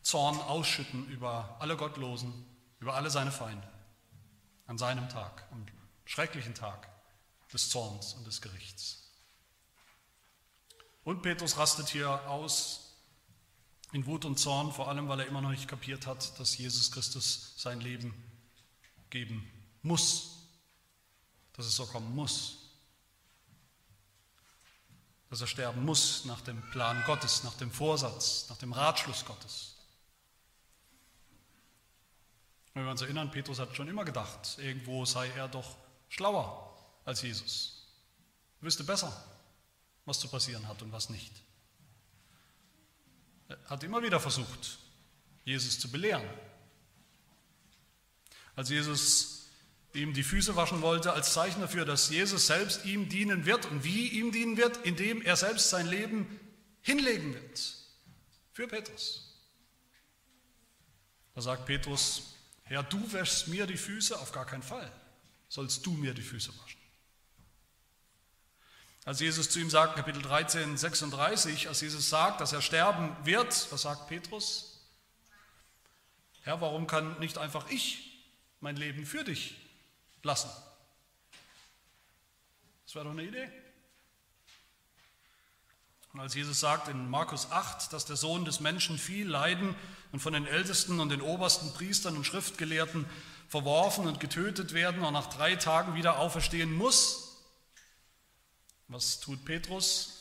[0.02, 2.34] Zorn ausschütten über alle Gottlosen,
[2.80, 3.68] über alle seine Feinde.
[4.70, 5.66] an seinem Tag, am
[6.06, 6.88] schrecklichen Tag
[7.52, 9.10] des Zorns und des Gerichts.
[11.04, 12.96] Und Petrus rastet hier aus
[13.94, 16.92] in Wut und Zorn, vor allem weil er immer noch nicht kapiert hat, dass Jesus
[16.92, 18.14] Christus sein Leben
[19.10, 19.50] geben
[19.82, 20.48] muss,
[21.54, 22.59] dass es so kommen muss,
[25.30, 29.76] dass er sterben muss nach dem Plan Gottes, nach dem Vorsatz, nach dem Ratschluss Gottes.
[32.74, 35.76] Wenn wir uns erinnern, Petrus hat schon immer gedacht, irgendwo sei er doch
[36.10, 37.86] schlauer als Jesus.
[38.62, 39.12] Er wüsste besser,
[40.06, 41.32] was zu passieren hat und was nicht.
[43.48, 44.80] Er hat immer wieder versucht,
[45.44, 46.28] Jesus zu belehren.
[48.56, 49.39] Als Jesus
[49.94, 53.84] ihm die Füße waschen wollte, als Zeichen dafür, dass Jesus selbst ihm dienen wird und
[53.84, 56.40] wie ihm dienen wird, indem er selbst sein Leben
[56.82, 57.76] hinlegen wird.
[58.54, 59.26] Für Petrus.
[61.34, 64.92] Da sagt Petrus, Herr, du wäschst mir die Füße, auf gar keinen Fall
[65.48, 66.80] sollst du mir die Füße waschen.
[69.06, 73.72] Als Jesus zu ihm sagt, Kapitel 13, 36, als Jesus sagt, dass er sterben wird,
[73.72, 74.88] was sagt Petrus?
[76.42, 78.28] Herr, warum kann nicht einfach ich
[78.60, 79.56] mein Leben für dich
[80.24, 80.50] lassen?
[82.86, 83.50] Das wäre doch eine Idee.
[86.14, 89.76] Und als Jesus sagt in Markus 8, dass der Sohn des Menschen viel leiden
[90.12, 93.06] und von den Ältesten und den obersten Priestern und Schriftgelehrten
[93.48, 97.30] verworfen und getötet werden und nach drei Tagen wieder auferstehen muss,
[98.88, 100.16] was tut Petrus?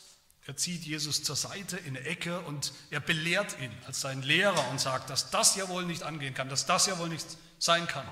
[0.47, 4.71] Er zieht Jesus zur Seite in eine Ecke und er belehrt ihn als seinen Lehrer
[4.71, 7.27] und sagt, dass das ja wohl nicht angehen kann, dass das ja wohl nicht
[7.59, 8.07] sein kann.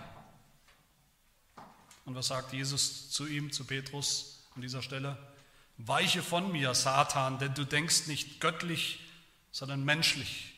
[2.06, 5.18] Und was sagt Jesus zu ihm, zu Petrus an dieser Stelle?
[5.76, 9.00] Weiche von mir, Satan, denn du denkst nicht göttlich,
[9.52, 10.54] sondern menschlich.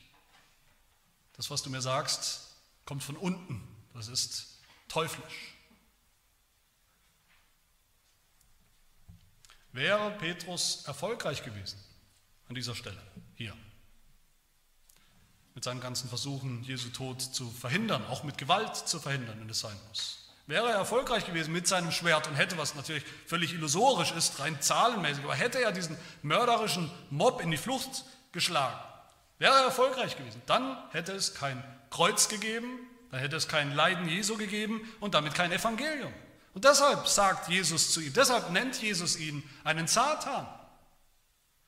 [1.32, 3.66] Das, was du mir sagst, kommt von unten.
[3.94, 4.58] Das ist
[4.88, 5.54] teuflisch.
[9.72, 11.78] Wäre Petrus erfolgreich gewesen
[12.48, 13.00] an dieser Stelle,
[13.36, 13.56] hier,
[15.54, 19.60] mit seinen ganzen Versuchen, Jesu Tod zu verhindern, auch mit Gewalt zu verhindern, wenn es
[19.60, 20.27] sein muss.
[20.48, 24.58] Wäre er erfolgreich gewesen mit seinem Schwert und hätte, was natürlich völlig illusorisch ist, rein
[24.62, 28.78] zahlenmäßig, aber hätte er diesen mörderischen Mob in die Flucht geschlagen,
[29.38, 32.66] wäre er erfolgreich gewesen, dann hätte es kein Kreuz gegeben,
[33.10, 36.14] dann hätte es kein Leiden Jesu gegeben und damit kein Evangelium.
[36.54, 40.48] Und deshalb sagt Jesus zu ihm, deshalb nennt Jesus ihn einen Satan,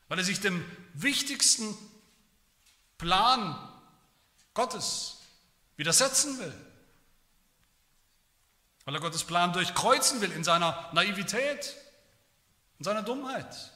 [0.08, 0.64] weil er sich dem
[0.94, 1.76] wichtigsten
[2.96, 3.58] Plan
[4.54, 5.18] Gottes
[5.76, 6.54] widersetzen will,
[8.90, 11.76] weil er Gottes Plan durchkreuzen will in seiner Naivität,
[12.80, 13.70] in seiner Dummheit,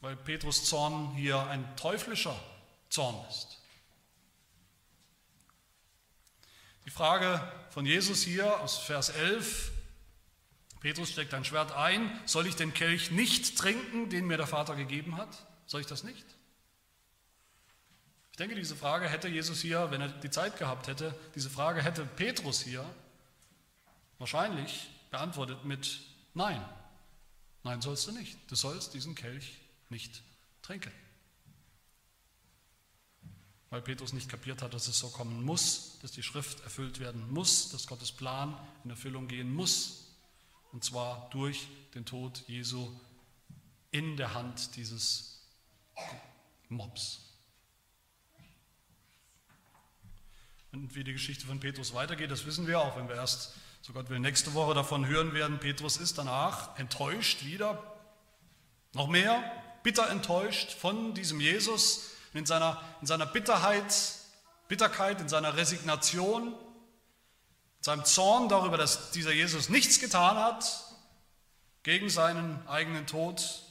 [0.00, 2.34] weil Petrus Zorn hier ein teuflischer
[2.88, 3.58] Zorn ist.
[6.86, 9.72] Die Frage von Jesus hier aus Vers 11,
[10.80, 14.74] Petrus steckt ein Schwert ein, soll ich den Kelch nicht trinken, den mir der Vater
[14.74, 15.44] gegeben hat?
[15.66, 16.24] Soll ich das nicht?
[18.40, 21.82] Ich denke, diese Frage hätte Jesus hier, wenn er die Zeit gehabt hätte, diese Frage
[21.82, 22.82] hätte Petrus hier
[24.16, 26.00] wahrscheinlich beantwortet mit
[26.32, 26.64] Nein.
[27.64, 28.38] Nein, sollst du nicht.
[28.50, 29.58] Du sollst diesen Kelch
[29.90, 30.22] nicht
[30.62, 30.90] trinken
[33.68, 37.30] weil Petrus nicht kapiert hat, dass es so kommen muss, dass die Schrift erfüllt werden
[37.30, 40.16] muss, dass Gottes Plan in Erfüllung gehen muss,
[40.72, 42.90] und zwar durch den Tod Jesu
[43.90, 45.46] in der Hand dieses
[46.70, 47.29] Mobs.
[50.72, 53.92] Und wie die Geschichte von Petrus weitergeht, das wissen wir auch, wenn wir erst, so
[53.92, 55.58] Gott will, nächste Woche davon hören werden.
[55.58, 57.82] Petrus ist danach enttäuscht wieder,
[58.92, 59.42] noch mehr,
[59.82, 63.94] bitter enttäuscht von diesem Jesus, in seiner, in seiner Bitterheit,
[64.68, 70.84] Bitterkeit, in seiner Resignation, in seinem Zorn darüber, dass dieser Jesus nichts getan hat
[71.82, 73.62] gegen seinen eigenen Tod,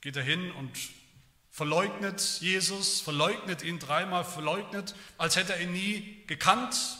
[0.00, 0.70] geht er hin und
[1.58, 6.98] verleugnet Jesus, verleugnet ihn dreimal, verleugnet, als hätte er ihn nie gekannt,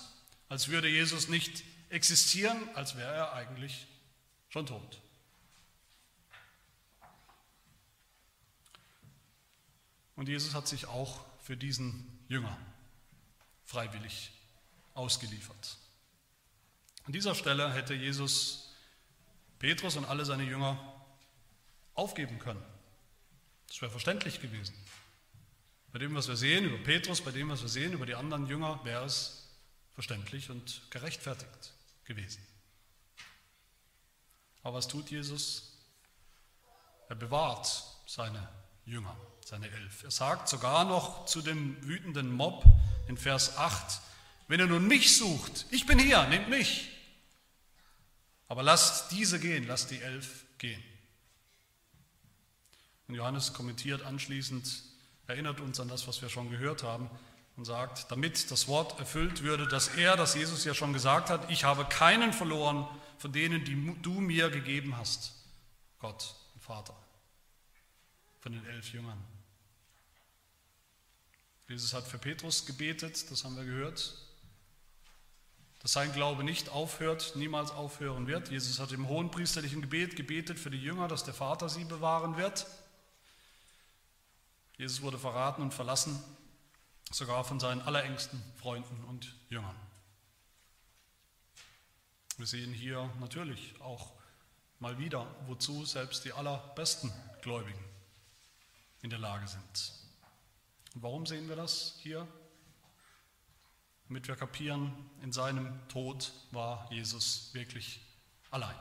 [0.49, 3.87] als würde Jesus nicht existieren, als wäre er eigentlich
[4.49, 5.01] schon tot.
[10.17, 12.59] Und Jesus hat sich auch für diesen Jünger
[13.65, 14.33] freiwillig
[14.95, 15.77] ausgeliefert.
[17.05, 18.75] An dieser Stelle hätte Jesus
[19.61, 20.77] Petrus und alle seine Jünger
[21.95, 22.78] aufgeben können.
[23.69, 24.75] Das wäre verständlich gewesen.
[25.93, 28.47] Bei dem, was wir sehen über Petrus, bei dem, was wir sehen über die anderen
[28.47, 29.49] Jünger, wäre es
[29.95, 31.73] verständlich und gerechtfertigt
[32.05, 32.45] gewesen.
[34.63, 35.73] Aber was tut Jesus?
[37.09, 38.49] Er bewahrt seine
[38.85, 39.17] Jünger
[39.49, 40.05] seine Elf.
[40.05, 42.65] Er sagt sogar noch zu dem wütenden Mob
[43.09, 44.01] in Vers 8,
[44.47, 46.89] Wenn ihr nun mich sucht, ich bin hier, nehmt mich.
[48.47, 50.83] Aber lasst diese gehen, lasst die elf gehen.
[53.09, 54.83] Und Johannes kommentiert anschließend,
[55.27, 57.11] erinnert uns an das, was wir schon gehört haben
[57.57, 61.51] und sagt, damit das Wort erfüllt würde, dass er, das Jesus ja schon gesagt hat,
[61.51, 62.87] ich habe keinen verloren
[63.19, 65.33] von denen, die du mir gegeben hast,
[65.99, 66.95] Gott und Vater,
[68.41, 69.19] von den elf Jüngern.
[71.67, 74.15] Jesus hat für Petrus gebetet, das haben wir gehört,
[75.81, 78.51] dass sein Glaube nicht aufhört, niemals aufhören wird.
[78.51, 82.37] Jesus hat im hohen priesterlichen Gebet gebetet für die Jünger, dass der Vater sie bewahren
[82.37, 82.67] wird.
[84.79, 86.23] Jesus wurde verraten und verlassen,
[87.11, 89.75] sogar von seinen allerengsten Freunden und Jüngern.
[92.37, 94.13] Wir sehen hier natürlich auch
[94.79, 97.13] mal wieder, wozu selbst die allerbesten
[97.43, 97.85] Gläubigen
[99.03, 99.93] in der Lage sind.
[100.95, 102.27] Und warum sehen wir das hier?
[104.07, 108.01] Damit wir kapieren, in seinem Tod war Jesus wirklich
[108.53, 108.79] allein,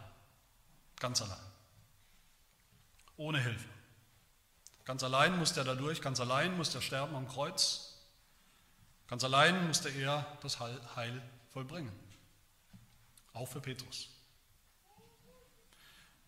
[0.99, 1.43] ganz allein,
[3.17, 3.76] ohne Hilfe.
[4.87, 7.97] Ganz allein musste er dadurch, ganz allein musste er sterben am Kreuz,
[9.07, 11.21] ganz allein musste er das Heil
[11.51, 11.91] vollbringen,
[13.33, 14.07] auch für Petrus.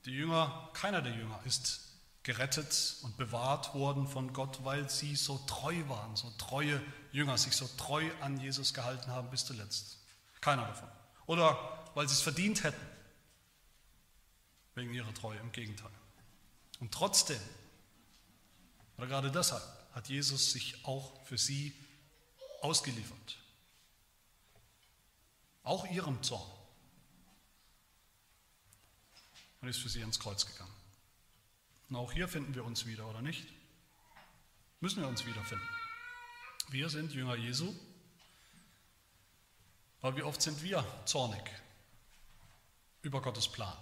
[0.04, 1.88] Die Jünger, keiner der Jünger ist
[2.24, 6.82] gerettet und bewahrt worden von Gott, weil sie so treu waren, so treue
[7.14, 10.00] Jünger, sich so treu an Jesus gehalten haben bis zuletzt.
[10.42, 10.90] Keiner davon.
[11.28, 12.86] Oder weil sie es verdient hätten,
[14.76, 15.92] wegen ihrer Treue, im Gegenteil.
[16.82, 17.40] Und trotzdem,
[19.00, 21.74] oder gerade deshalb, hat Jesus sich auch für sie
[22.60, 23.38] ausgeliefert.
[25.64, 26.52] Auch ihrem Zorn.
[29.62, 30.74] Und ist für sie ans Kreuz gegangen.
[31.88, 33.48] Und auch hier finden wir uns wieder, oder nicht?
[34.82, 35.70] Müssen wir uns wiederfinden.
[36.68, 37.74] Wir sind Jünger Jesu,
[40.02, 41.42] aber wie oft sind wir zornig
[43.02, 43.78] über Gottes Plan,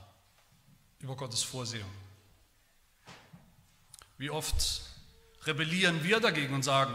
[0.99, 1.91] über Gottes Vorsehung?
[4.19, 4.96] Wie oft
[5.47, 6.93] rebellieren wir dagegen und sagen,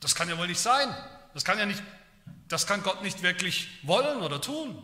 [0.00, 0.88] das kann ja wohl nicht sein,
[1.34, 1.82] das kann ja nicht,
[2.48, 4.82] das kann Gott nicht wirklich wollen oder tun.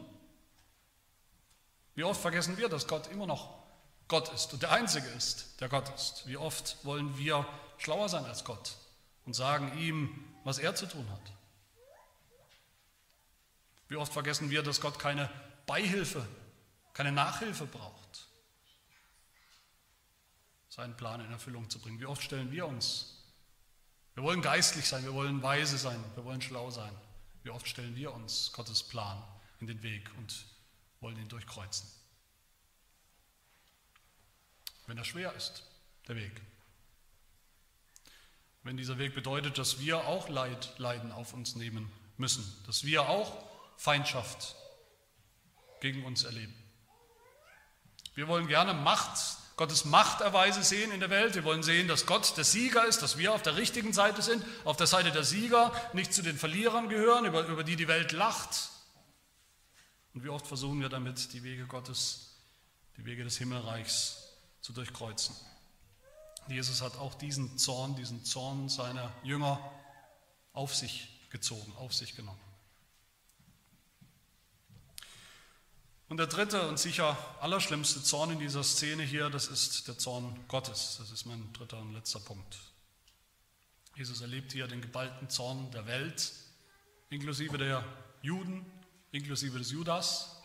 [1.95, 3.57] Wie oft vergessen wir, dass Gott immer noch
[4.09, 6.25] Gott ist und der Einzige ist, der Gott ist.
[6.27, 7.47] Wie oft wollen wir
[7.79, 8.77] schlauer sein als Gott
[9.25, 11.33] und sagen ihm, was er zu tun hat.
[13.89, 15.31] Wie oft vergessen wir, dass Gott keine
[15.67, 16.27] Beihilfe,
[16.93, 17.96] keine Nachhilfe braucht,
[20.77, 21.99] seinen Plan in Erfüllung zu bringen.
[21.99, 23.25] Wie oft stellen wir uns,
[24.15, 26.93] wir wollen geistlich sein, wir wollen weise sein, wir wollen schlau sein.
[27.43, 29.23] Wie oft stellen wir uns Gottes Plan
[29.61, 30.47] in den Weg und
[31.01, 31.89] wollen ihn durchkreuzen
[34.87, 35.65] wenn er schwer ist,
[36.09, 36.41] der Weg.
[38.63, 43.09] Wenn dieser Weg bedeutet, dass wir auch Leid, Leiden auf uns nehmen müssen, dass wir
[43.09, 43.45] auch
[43.77, 44.57] Feindschaft
[45.81, 46.55] gegen uns erleben.
[48.15, 49.19] Wir wollen gerne Macht,
[49.57, 51.35] Gottes Machterweise sehen in der Welt.
[51.35, 54.45] Wir wollen sehen, dass Gott der Sieger ist, dass wir auf der richtigen Seite sind,
[54.65, 58.13] auf der Seite der Sieger, nicht zu den Verlierern gehören, über, über die die Welt
[58.13, 58.71] lacht.
[60.13, 62.37] Und wie oft versuchen wir damit, die Wege Gottes,
[62.99, 64.29] die Wege des Himmelreichs
[64.61, 65.35] zu durchkreuzen.
[66.49, 69.59] Jesus hat auch diesen Zorn, diesen Zorn seiner Jünger
[70.53, 72.46] auf sich gezogen, auf sich genommen.
[76.09, 80.39] Und der dritte und sicher allerschlimmste Zorn in dieser Szene hier, das ist der Zorn
[80.47, 80.97] Gottes.
[81.01, 82.59] Das ist mein dritter und letzter Punkt.
[83.97, 86.33] Jesus erlebt hier den geballten Zorn der Welt,
[87.09, 87.85] inklusive der
[88.23, 88.65] Juden,
[89.11, 90.37] inklusive des Judas.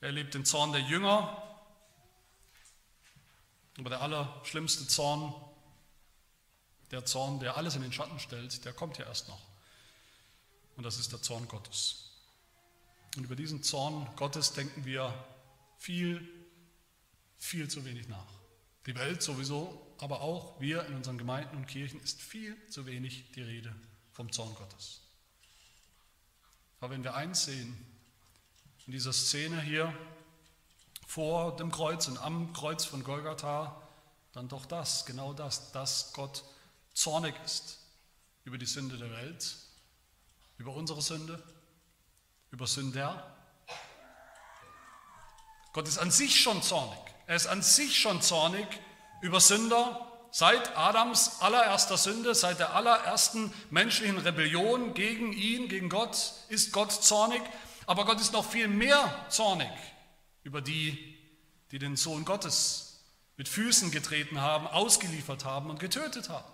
[0.00, 1.42] Er erlebt den Zorn der Jünger,
[3.78, 5.34] aber der allerschlimmste Zorn,
[6.90, 9.40] der Zorn, der alles in den Schatten stellt, der kommt ja erst noch.
[10.76, 12.09] Und das ist der Zorn Gottes.
[13.16, 15.12] Und über diesen Zorn Gottes denken wir
[15.78, 16.28] viel,
[17.38, 18.32] viel zu wenig nach.
[18.86, 23.32] Die Welt sowieso, aber auch wir in unseren Gemeinden und Kirchen ist viel zu wenig
[23.32, 23.74] die Rede
[24.12, 25.02] vom Zorn Gottes.
[26.78, 27.76] Aber wenn wir eins sehen,
[28.86, 29.94] in dieser Szene hier,
[31.06, 33.82] vor dem Kreuz und am Kreuz von Golgatha,
[34.32, 36.44] dann doch das, genau das, dass Gott
[36.94, 37.78] zornig ist
[38.44, 39.56] über die Sünde der Welt,
[40.56, 41.42] über unsere Sünde,
[42.50, 43.36] über Sünder.
[45.72, 46.98] Gott ist an sich schon zornig.
[47.26, 48.66] Er ist an sich schon zornig
[49.20, 50.06] über Sünder.
[50.32, 56.92] Seit Adams allererster Sünde, seit der allerersten menschlichen Rebellion gegen ihn, gegen Gott, ist Gott
[56.92, 57.42] zornig.
[57.86, 59.70] Aber Gott ist noch viel mehr zornig
[60.44, 61.18] über die,
[61.70, 63.00] die den Sohn Gottes
[63.36, 66.46] mit Füßen getreten haben, ausgeliefert haben und getötet haben.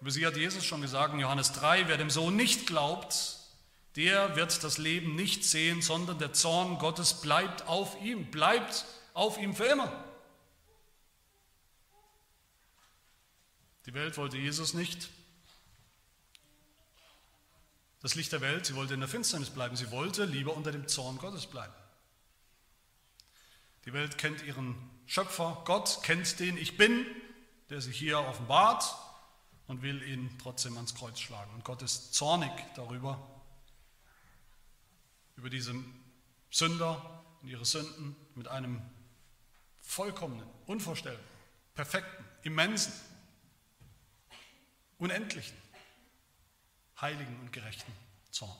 [0.00, 3.36] Über sie hat Jesus schon gesagt in Johannes 3, wer dem Sohn nicht glaubt,
[3.96, 9.36] der wird das Leben nicht sehen, sondern der Zorn Gottes bleibt auf ihm, bleibt auf
[9.36, 10.04] ihm für immer.
[13.84, 15.10] Die Welt wollte Jesus nicht.
[18.00, 20.88] Das Licht der Welt, sie wollte in der Finsternis bleiben, sie wollte lieber unter dem
[20.88, 21.74] Zorn Gottes bleiben.
[23.84, 27.04] Die Welt kennt ihren Schöpfer, Gott kennt den Ich Bin,
[27.68, 28.94] der sich hier offenbart
[29.70, 31.54] und will ihn trotzdem ans Kreuz schlagen.
[31.54, 33.24] Und Gott ist zornig darüber,
[35.36, 35.72] über diese
[36.50, 38.82] Sünder und ihre Sünden mit einem
[39.80, 41.24] vollkommenen, unvorstellbaren,
[41.76, 42.92] perfekten, immensen,
[44.98, 45.56] unendlichen,
[47.00, 47.92] heiligen und gerechten
[48.32, 48.50] Zorn.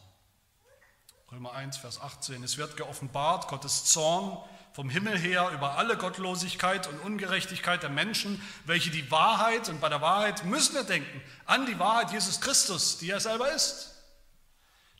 [1.32, 2.44] Römer 1, Vers 18.
[2.44, 4.38] Es wird geoffenbart, Gottes Zorn
[4.72, 9.88] vom Himmel her über alle Gottlosigkeit und Ungerechtigkeit der Menschen, welche die Wahrheit, und bei
[9.88, 13.94] der Wahrheit müssen wir denken, an die Wahrheit Jesus Christus, die er selber ist,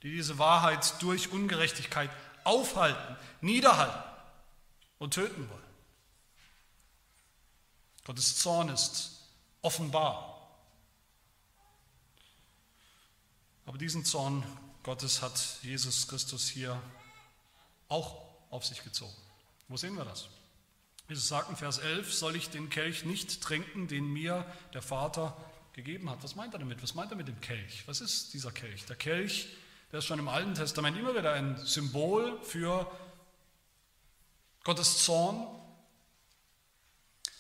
[0.02, 2.10] die diese Wahrheit durch Ungerechtigkeit
[2.44, 4.02] aufhalten, niederhalten
[4.98, 5.60] und töten wollen.
[8.04, 9.20] Gottes Zorn ist
[9.62, 10.30] offenbar.
[13.66, 14.44] Aber diesen Zorn
[14.82, 16.80] Gottes hat Jesus Christus hier
[17.88, 19.29] auch auf sich gezogen.
[19.70, 20.28] Wo sehen wir das?
[21.08, 24.44] Jesus sagt in Vers 11, soll ich den Kelch nicht trinken, den mir
[24.74, 25.36] der Vater
[25.74, 26.24] gegeben hat.
[26.24, 26.82] Was meint er damit?
[26.82, 27.84] Was meint er mit dem Kelch?
[27.86, 28.84] Was ist dieser Kelch?
[28.86, 29.46] Der Kelch,
[29.92, 32.90] der ist schon im Alten Testament immer wieder ein Symbol für
[34.64, 35.46] Gottes Zorn.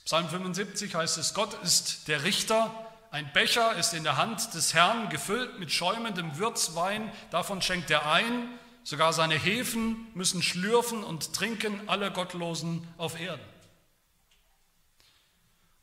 [0.04, 2.72] Psalm 75 heißt es, Gott ist der Richter,
[3.10, 8.06] ein Becher ist in der Hand des Herrn gefüllt mit schäumendem Würzwein, davon schenkt er
[8.06, 8.56] ein,
[8.90, 13.44] Sogar seine Hefen müssen schlürfen und trinken alle Gottlosen auf Erden.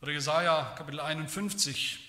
[0.01, 1.99] Oder Jesaja Kapitel 51,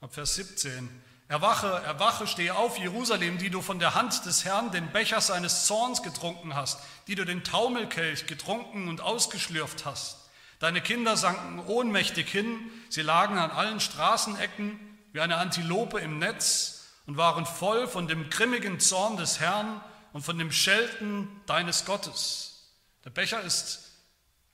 [0.00, 0.88] ab Vers 17.
[1.28, 5.66] Erwache, erwache, stehe auf, Jerusalem, die du von der Hand des Herrn den Becher seines
[5.66, 10.16] Zorns getrunken hast, die du den Taumelkelch getrunken und ausgeschlürft hast.
[10.58, 12.58] Deine Kinder sanken ohnmächtig hin,
[12.88, 14.80] sie lagen an allen Straßenecken
[15.12, 19.80] wie eine Antilope im Netz, und waren voll von dem grimmigen Zorn des Herrn
[20.12, 22.72] und von dem Schelten deines Gottes.
[23.04, 23.90] Der Becher ist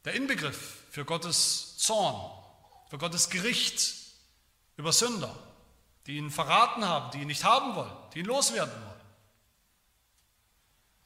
[0.05, 2.33] der Inbegriff für Gottes Zorn,
[2.89, 3.95] für Gottes Gericht
[4.77, 5.37] über Sünder,
[6.07, 9.01] die ihn verraten haben, die ihn nicht haben wollen, die ihn loswerden wollen,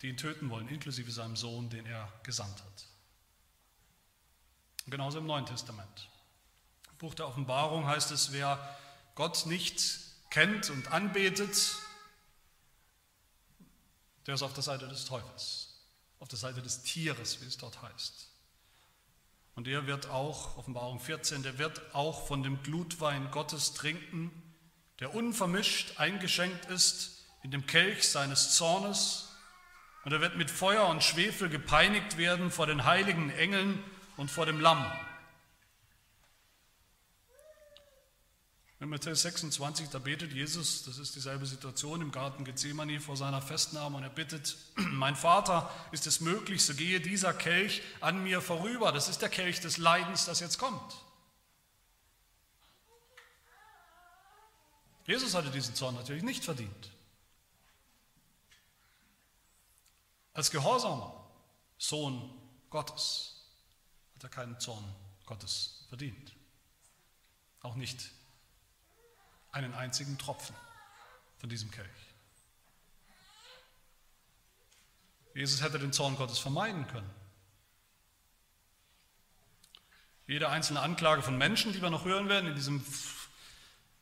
[0.03, 2.87] die ihn töten wollen, inklusive seinem Sohn, den er gesandt hat.
[4.87, 6.11] genauso im Neuen Testament.
[6.91, 8.59] Im Buch der Offenbarung heißt es, wer
[9.15, 10.02] Gott nicht
[10.33, 11.77] kennt und anbetet,
[14.27, 15.75] der ist auf der Seite des Teufels,
[16.21, 18.29] auf der Seite des Tieres, wie es dort heißt.
[19.55, 24.33] Und er wird auch, Offenbarung 14, der wird auch von dem Glutwein Gottes trinken,
[25.01, 29.29] der unvermischt eingeschenkt ist in dem Kelch seines Zornes.
[30.05, 33.85] Und er wird mit Feuer und Schwefel gepeinigt werden vor den heiligen Engeln
[34.17, 34.83] und vor dem Lamm.
[38.83, 43.41] In Matthäus 26, da betet Jesus, das ist dieselbe Situation im Garten Gethsemane vor seiner
[43.41, 48.41] Festnahme und er bittet, mein Vater, ist es möglich, so gehe dieser Kelch an mir
[48.41, 48.91] vorüber.
[48.91, 50.97] Das ist der Kelch des Leidens, das jetzt kommt.
[55.07, 56.91] Jesus hatte diesen Zorn natürlich nicht verdient.
[60.35, 61.31] Als gehorsamer
[61.79, 62.35] Sohn
[62.69, 63.45] Gottes
[64.17, 64.85] hat er keinen Zorn
[65.25, 66.33] Gottes verdient.
[67.61, 68.11] Auch nicht
[69.53, 70.57] einen einzigen Tropfen
[71.39, 71.89] von diesem Kelch.
[75.35, 77.11] Jesus hätte den Zorn Gottes vermeiden können.
[80.27, 82.85] Jede einzelne Anklage von Menschen, die wir noch hören werden, in diesem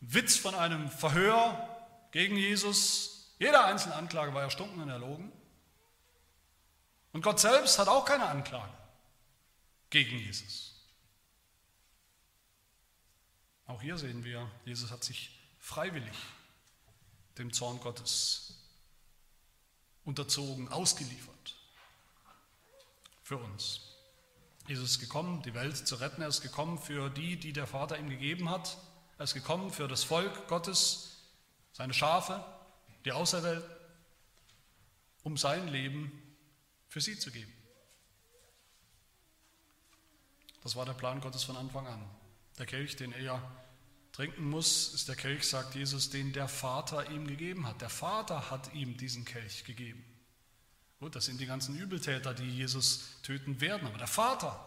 [0.00, 1.66] Witz von einem Verhör
[2.12, 5.32] gegen Jesus, jede einzelne Anklage war erstunken und erlogen.
[7.12, 8.72] Und Gott selbst hat auch keine Anklage
[9.88, 10.74] gegen Jesus.
[13.66, 15.39] Auch hier sehen wir, Jesus hat sich
[15.70, 16.16] freiwillig
[17.38, 18.58] dem Zorn Gottes
[20.04, 21.54] unterzogen, ausgeliefert
[23.22, 23.80] für uns.
[24.66, 26.22] Jesus ist gekommen, die Welt zu retten.
[26.22, 28.78] Er ist gekommen für die, die der Vater ihm gegeben hat.
[29.16, 31.22] Er ist gekommen für das Volk Gottes,
[31.72, 32.44] seine Schafe,
[33.04, 33.70] die Auserwählten,
[35.22, 36.10] um sein Leben
[36.88, 37.52] für sie zu geben.
[40.64, 42.10] Das war der Plan Gottes von Anfang an.
[42.58, 43.40] Der Kelch, den er
[44.12, 47.80] trinken muss, ist der Kelch, sagt Jesus, den der Vater ihm gegeben hat.
[47.80, 50.04] Der Vater hat ihm diesen Kelch gegeben.
[50.98, 54.66] Gut, das sind die ganzen Übeltäter, die Jesus töten werden, aber der Vater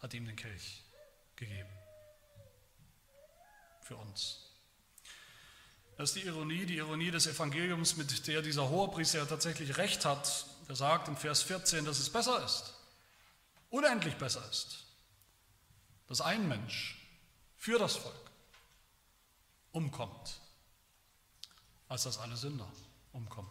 [0.00, 0.82] hat ihm den Kelch
[1.36, 1.68] gegeben.
[3.82, 4.46] für uns.
[5.96, 10.46] Das ist die Ironie, die Ironie des Evangeliums, mit der dieser Hohepriester tatsächlich recht hat.
[10.68, 12.74] Er sagt in Vers 14, dass es besser ist,
[13.70, 14.84] unendlich besser ist,
[16.08, 16.96] dass ein Mensch
[17.56, 18.25] für das Volk
[19.76, 20.40] umkommt,
[21.86, 22.66] als dass alle Sünder
[23.12, 23.50] umkommen.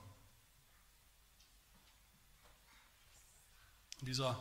[3.99, 4.35] In dieser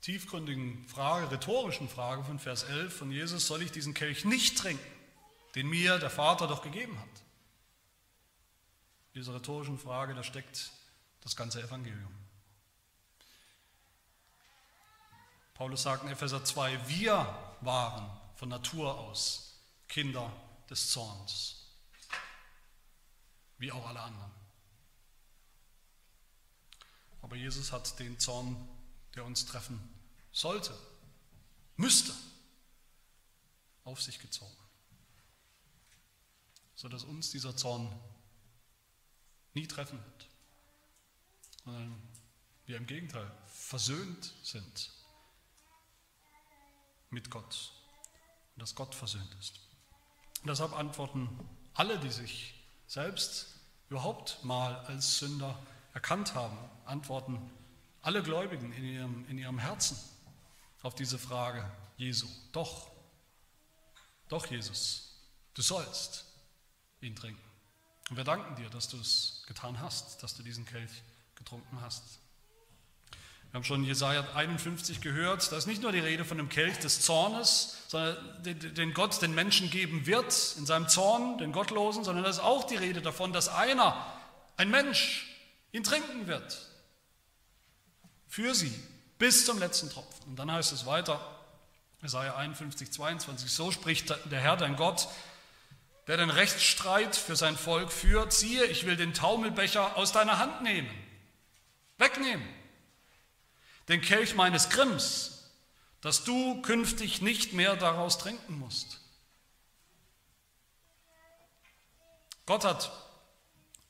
[0.00, 4.84] tiefgründigen Frage, rhetorischen Frage von Vers 11 von Jesus, soll ich diesen Kelch nicht trinken,
[5.54, 7.22] den mir der Vater doch gegeben hat?
[9.14, 10.72] In dieser rhetorischen Frage, da steckt
[11.20, 12.12] das ganze Evangelium.
[15.54, 19.51] Paulus sagt in Epheser 2, wir waren von Natur aus
[19.92, 20.32] Kinder
[20.70, 21.66] des Zorns,
[23.58, 24.32] wie auch alle anderen.
[27.20, 28.56] Aber Jesus hat den Zorn,
[29.14, 29.78] der uns treffen
[30.32, 30.74] sollte,
[31.76, 32.14] müsste,
[33.84, 34.56] auf sich gezogen,
[36.74, 37.94] sodass uns dieser Zorn
[39.52, 40.28] nie treffen wird,
[41.64, 42.02] sondern
[42.64, 44.90] wir im Gegenteil versöhnt sind
[47.10, 47.74] mit Gott
[48.54, 49.60] und dass Gott versöhnt ist.
[50.42, 51.28] Und deshalb antworten
[51.74, 52.54] alle, die sich
[52.86, 55.58] selbst überhaupt mal als Sünder
[55.94, 57.50] erkannt haben, antworten
[58.02, 59.96] alle Gläubigen in ihrem, in ihrem Herzen
[60.82, 61.64] auf diese Frage
[61.96, 62.26] Jesu.
[62.52, 62.90] Doch,
[64.28, 65.14] doch Jesus,
[65.54, 66.24] du sollst
[67.00, 67.42] ihn trinken.
[68.10, 71.02] Und wir danken dir, dass du es getan hast, dass du diesen Kelch
[71.36, 72.02] getrunken hast.
[73.52, 76.78] Wir haben schon Jesaja 51 gehört, da ist nicht nur die Rede von dem Kelch
[76.78, 82.24] des Zornes, sondern den Gott den Menschen geben wird in seinem Zorn, den Gottlosen, sondern
[82.24, 84.06] da ist auch die Rede davon, dass einer,
[84.56, 85.26] ein Mensch,
[85.70, 86.66] ihn trinken wird.
[88.26, 88.72] Für sie,
[89.18, 90.30] bis zum letzten Tropfen.
[90.30, 91.20] Und dann heißt es weiter,
[92.00, 95.08] Jesaja 51, 22, so spricht der Herr, dein Gott,
[96.06, 100.62] der den Rechtsstreit für sein Volk führt, siehe, ich will den Taumelbecher aus deiner Hand
[100.62, 100.88] nehmen,
[101.98, 102.61] wegnehmen
[103.88, 105.50] den Kelch meines Grimms,
[106.00, 109.00] dass du künftig nicht mehr daraus trinken musst.
[112.46, 112.90] Gott hat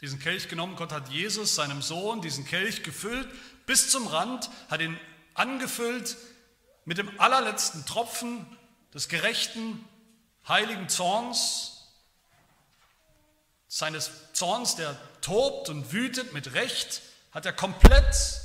[0.00, 3.28] diesen Kelch genommen, Gott hat Jesus, seinem Sohn, diesen Kelch gefüllt
[3.66, 4.98] bis zum Rand, hat ihn
[5.34, 6.16] angefüllt
[6.84, 8.46] mit dem allerletzten Tropfen
[8.92, 9.84] des gerechten,
[10.46, 11.88] heiligen Zorns,
[13.68, 18.41] seines Zorns, der tobt und wütet mit Recht, hat er komplett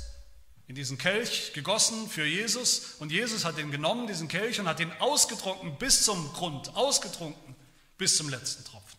[0.68, 4.80] in diesen Kelch gegossen für Jesus und Jesus hat ihn genommen, diesen Kelch, und hat
[4.80, 7.56] ihn ausgetrunken bis zum Grund, ausgetrunken
[7.96, 8.98] bis zum letzten Tropfen,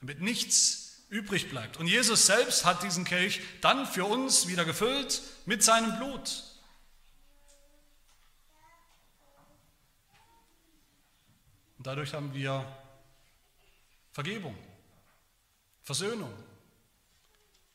[0.00, 1.76] damit nichts übrig bleibt.
[1.76, 6.44] Und Jesus selbst hat diesen Kelch dann für uns wieder gefüllt mit seinem Blut.
[11.76, 12.66] Und dadurch haben wir
[14.12, 14.56] Vergebung,
[15.82, 16.32] Versöhnung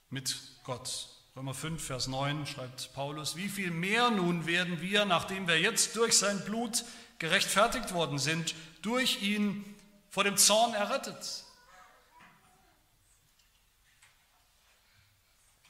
[0.09, 5.47] mit Gott Römer 5, Vers 9 schreibt Paulus, wie viel mehr nun werden wir, nachdem
[5.47, 6.84] wir jetzt durch sein Blut
[7.19, 9.63] gerechtfertigt worden sind, durch ihn
[10.09, 11.45] vor dem Zorn errettet.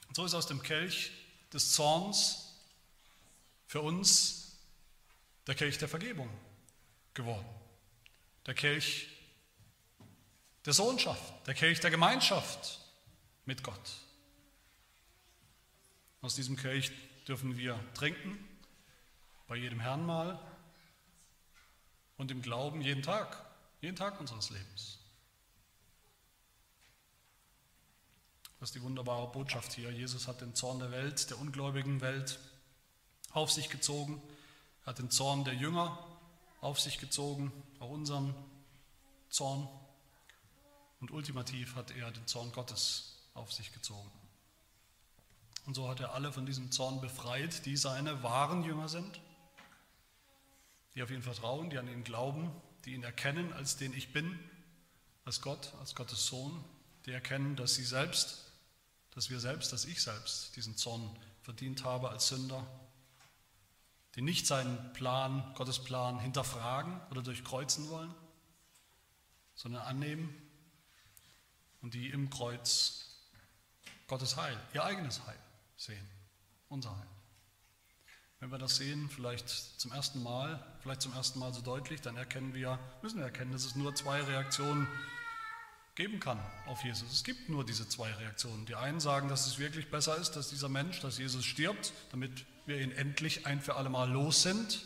[0.08, 1.12] Und so ist aus dem Kelch
[1.52, 2.56] des Zorns
[3.68, 4.58] für uns
[5.46, 6.28] der Kelch der Vergebung
[7.14, 7.48] geworden.
[8.46, 9.08] Der Kelch
[10.66, 12.80] der Sohnschaft, der Kelch der Gemeinschaft
[13.44, 14.01] mit Gott.
[16.22, 16.92] Aus diesem Kelch
[17.26, 18.38] dürfen wir trinken,
[19.48, 20.38] bei jedem Herrnmal
[22.16, 23.44] und im Glauben jeden Tag,
[23.80, 24.98] jeden Tag unseres Lebens.
[28.60, 29.90] Das ist die wunderbare Botschaft hier.
[29.90, 32.38] Jesus hat den Zorn der Welt, der ungläubigen Welt,
[33.32, 34.22] auf sich gezogen.
[34.84, 35.98] Er hat den Zorn der Jünger
[36.60, 38.32] auf sich gezogen, auch unseren
[39.28, 39.68] Zorn.
[41.00, 44.21] Und ultimativ hat er den Zorn Gottes auf sich gezogen.
[45.66, 49.20] Und so hat er alle von diesem Zorn befreit, die seine wahren Jünger sind,
[50.94, 52.50] die auf ihn vertrauen, die an ihn glauben,
[52.84, 54.38] die ihn erkennen als den ich bin,
[55.24, 56.64] als Gott, als Gottes Sohn,
[57.06, 58.52] die erkennen, dass sie selbst,
[59.14, 61.08] dass wir selbst, dass ich selbst diesen Zorn
[61.42, 62.66] verdient habe als Sünder,
[64.16, 68.12] die nicht seinen Plan, Gottes Plan hinterfragen oder durchkreuzen wollen,
[69.54, 70.34] sondern annehmen
[71.82, 73.16] und die im Kreuz
[74.08, 75.38] Gottes Heil, ihr eigenes Heil
[75.84, 76.08] sehen,
[76.68, 77.08] unser Heil.
[78.40, 82.16] Wenn wir das sehen, vielleicht zum ersten Mal, vielleicht zum ersten Mal so deutlich, dann
[82.16, 84.88] erkennen wir, müssen wir erkennen, dass es nur zwei Reaktionen
[85.94, 87.12] geben kann auf Jesus.
[87.12, 88.66] Es gibt nur diese zwei Reaktionen.
[88.66, 92.46] Die einen sagen, dass es wirklich besser ist, dass dieser Mensch, dass Jesus stirbt, damit
[92.66, 94.82] wir ihn endlich ein für alle Mal los sind.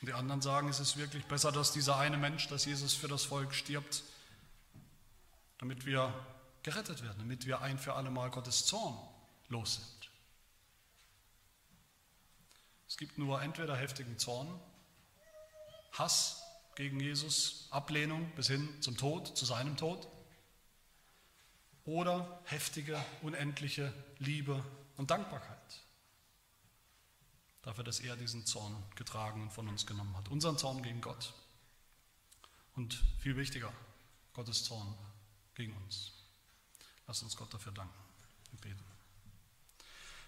[0.00, 3.08] Und die anderen sagen, es ist wirklich besser, dass dieser eine Mensch, dass Jesus für
[3.08, 4.02] das Volk stirbt,
[5.58, 6.12] damit wir
[6.66, 8.98] gerettet werden, damit wir ein für alle Mal Gottes Zorn
[9.48, 10.10] los sind.
[12.88, 14.48] Es gibt nur entweder heftigen Zorn,
[15.92, 16.42] Hass
[16.74, 20.08] gegen Jesus, Ablehnung bis hin zum Tod, zu seinem Tod,
[21.84, 24.60] oder heftige, unendliche Liebe
[24.96, 25.82] und Dankbarkeit
[27.62, 30.28] dafür, dass er diesen Zorn getragen und von uns genommen hat.
[30.30, 31.32] Unseren Zorn gegen Gott
[32.74, 33.72] und viel wichtiger,
[34.32, 34.98] Gottes Zorn
[35.54, 36.15] gegen uns.
[37.06, 37.94] Lass uns Gott dafür danken
[38.50, 38.82] und beten.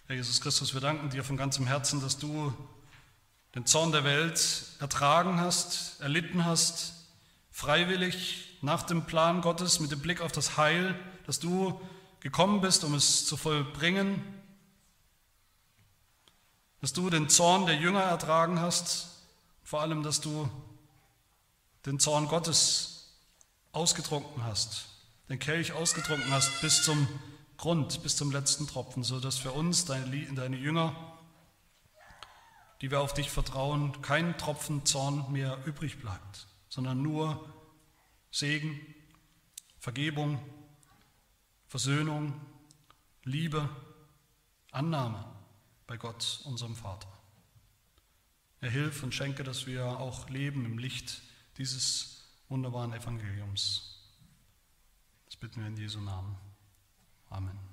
[0.06, 2.54] Herr Jesus Christus, wir danken dir von ganzem Herzen, dass du
[3.54, 6.94] den Zorn der Welt ertragen hast, erlitten hast,
[7.50, 11.80] freiwillig nach dem Plan Gottes mit dem Blick auf das Heil, dass du
[12.20, 14.22] gekommen bist, um es zu vollbringen,
[16.80, 19.08] dass du den Zorn der Jünger ertragen hast,
[19.64, 20.48] vor allem, dass du
[21.86, 23.16] den Zorn Gottes
[23.72, 24.88] ausgetrunken hast,
[25.28, 27.06] den Kelch ausgetrunken hast bis zum
[27.56, 31.18] Grund, bis zum letzten Tropfen, sodass für uns, deine, deine Jünger,
[32.80, 37.52] die wir auf dich vertrauen, kein Tropfen Zorn mehr übrig bleibt, sondern nur
[38.30, 38.80] Segen,
[39.78, 40.40] Vergebung,
[41.66, 42.40] Versöhnung,
[43.24, 43.68] Liebe,
[44.70, 45.24] Annahme
[45.86, 47.08] bei Gott, unserem Vater.
[48.60, 51.22] Er hilf und schenke, dass wir auch leben im Licht
[51.58, 53.87] dieses wunderbaren Evangeliums.
[55.38, 56.36] Das bitten wir in Jesu Namen.
[57.30, 57.67] Amen.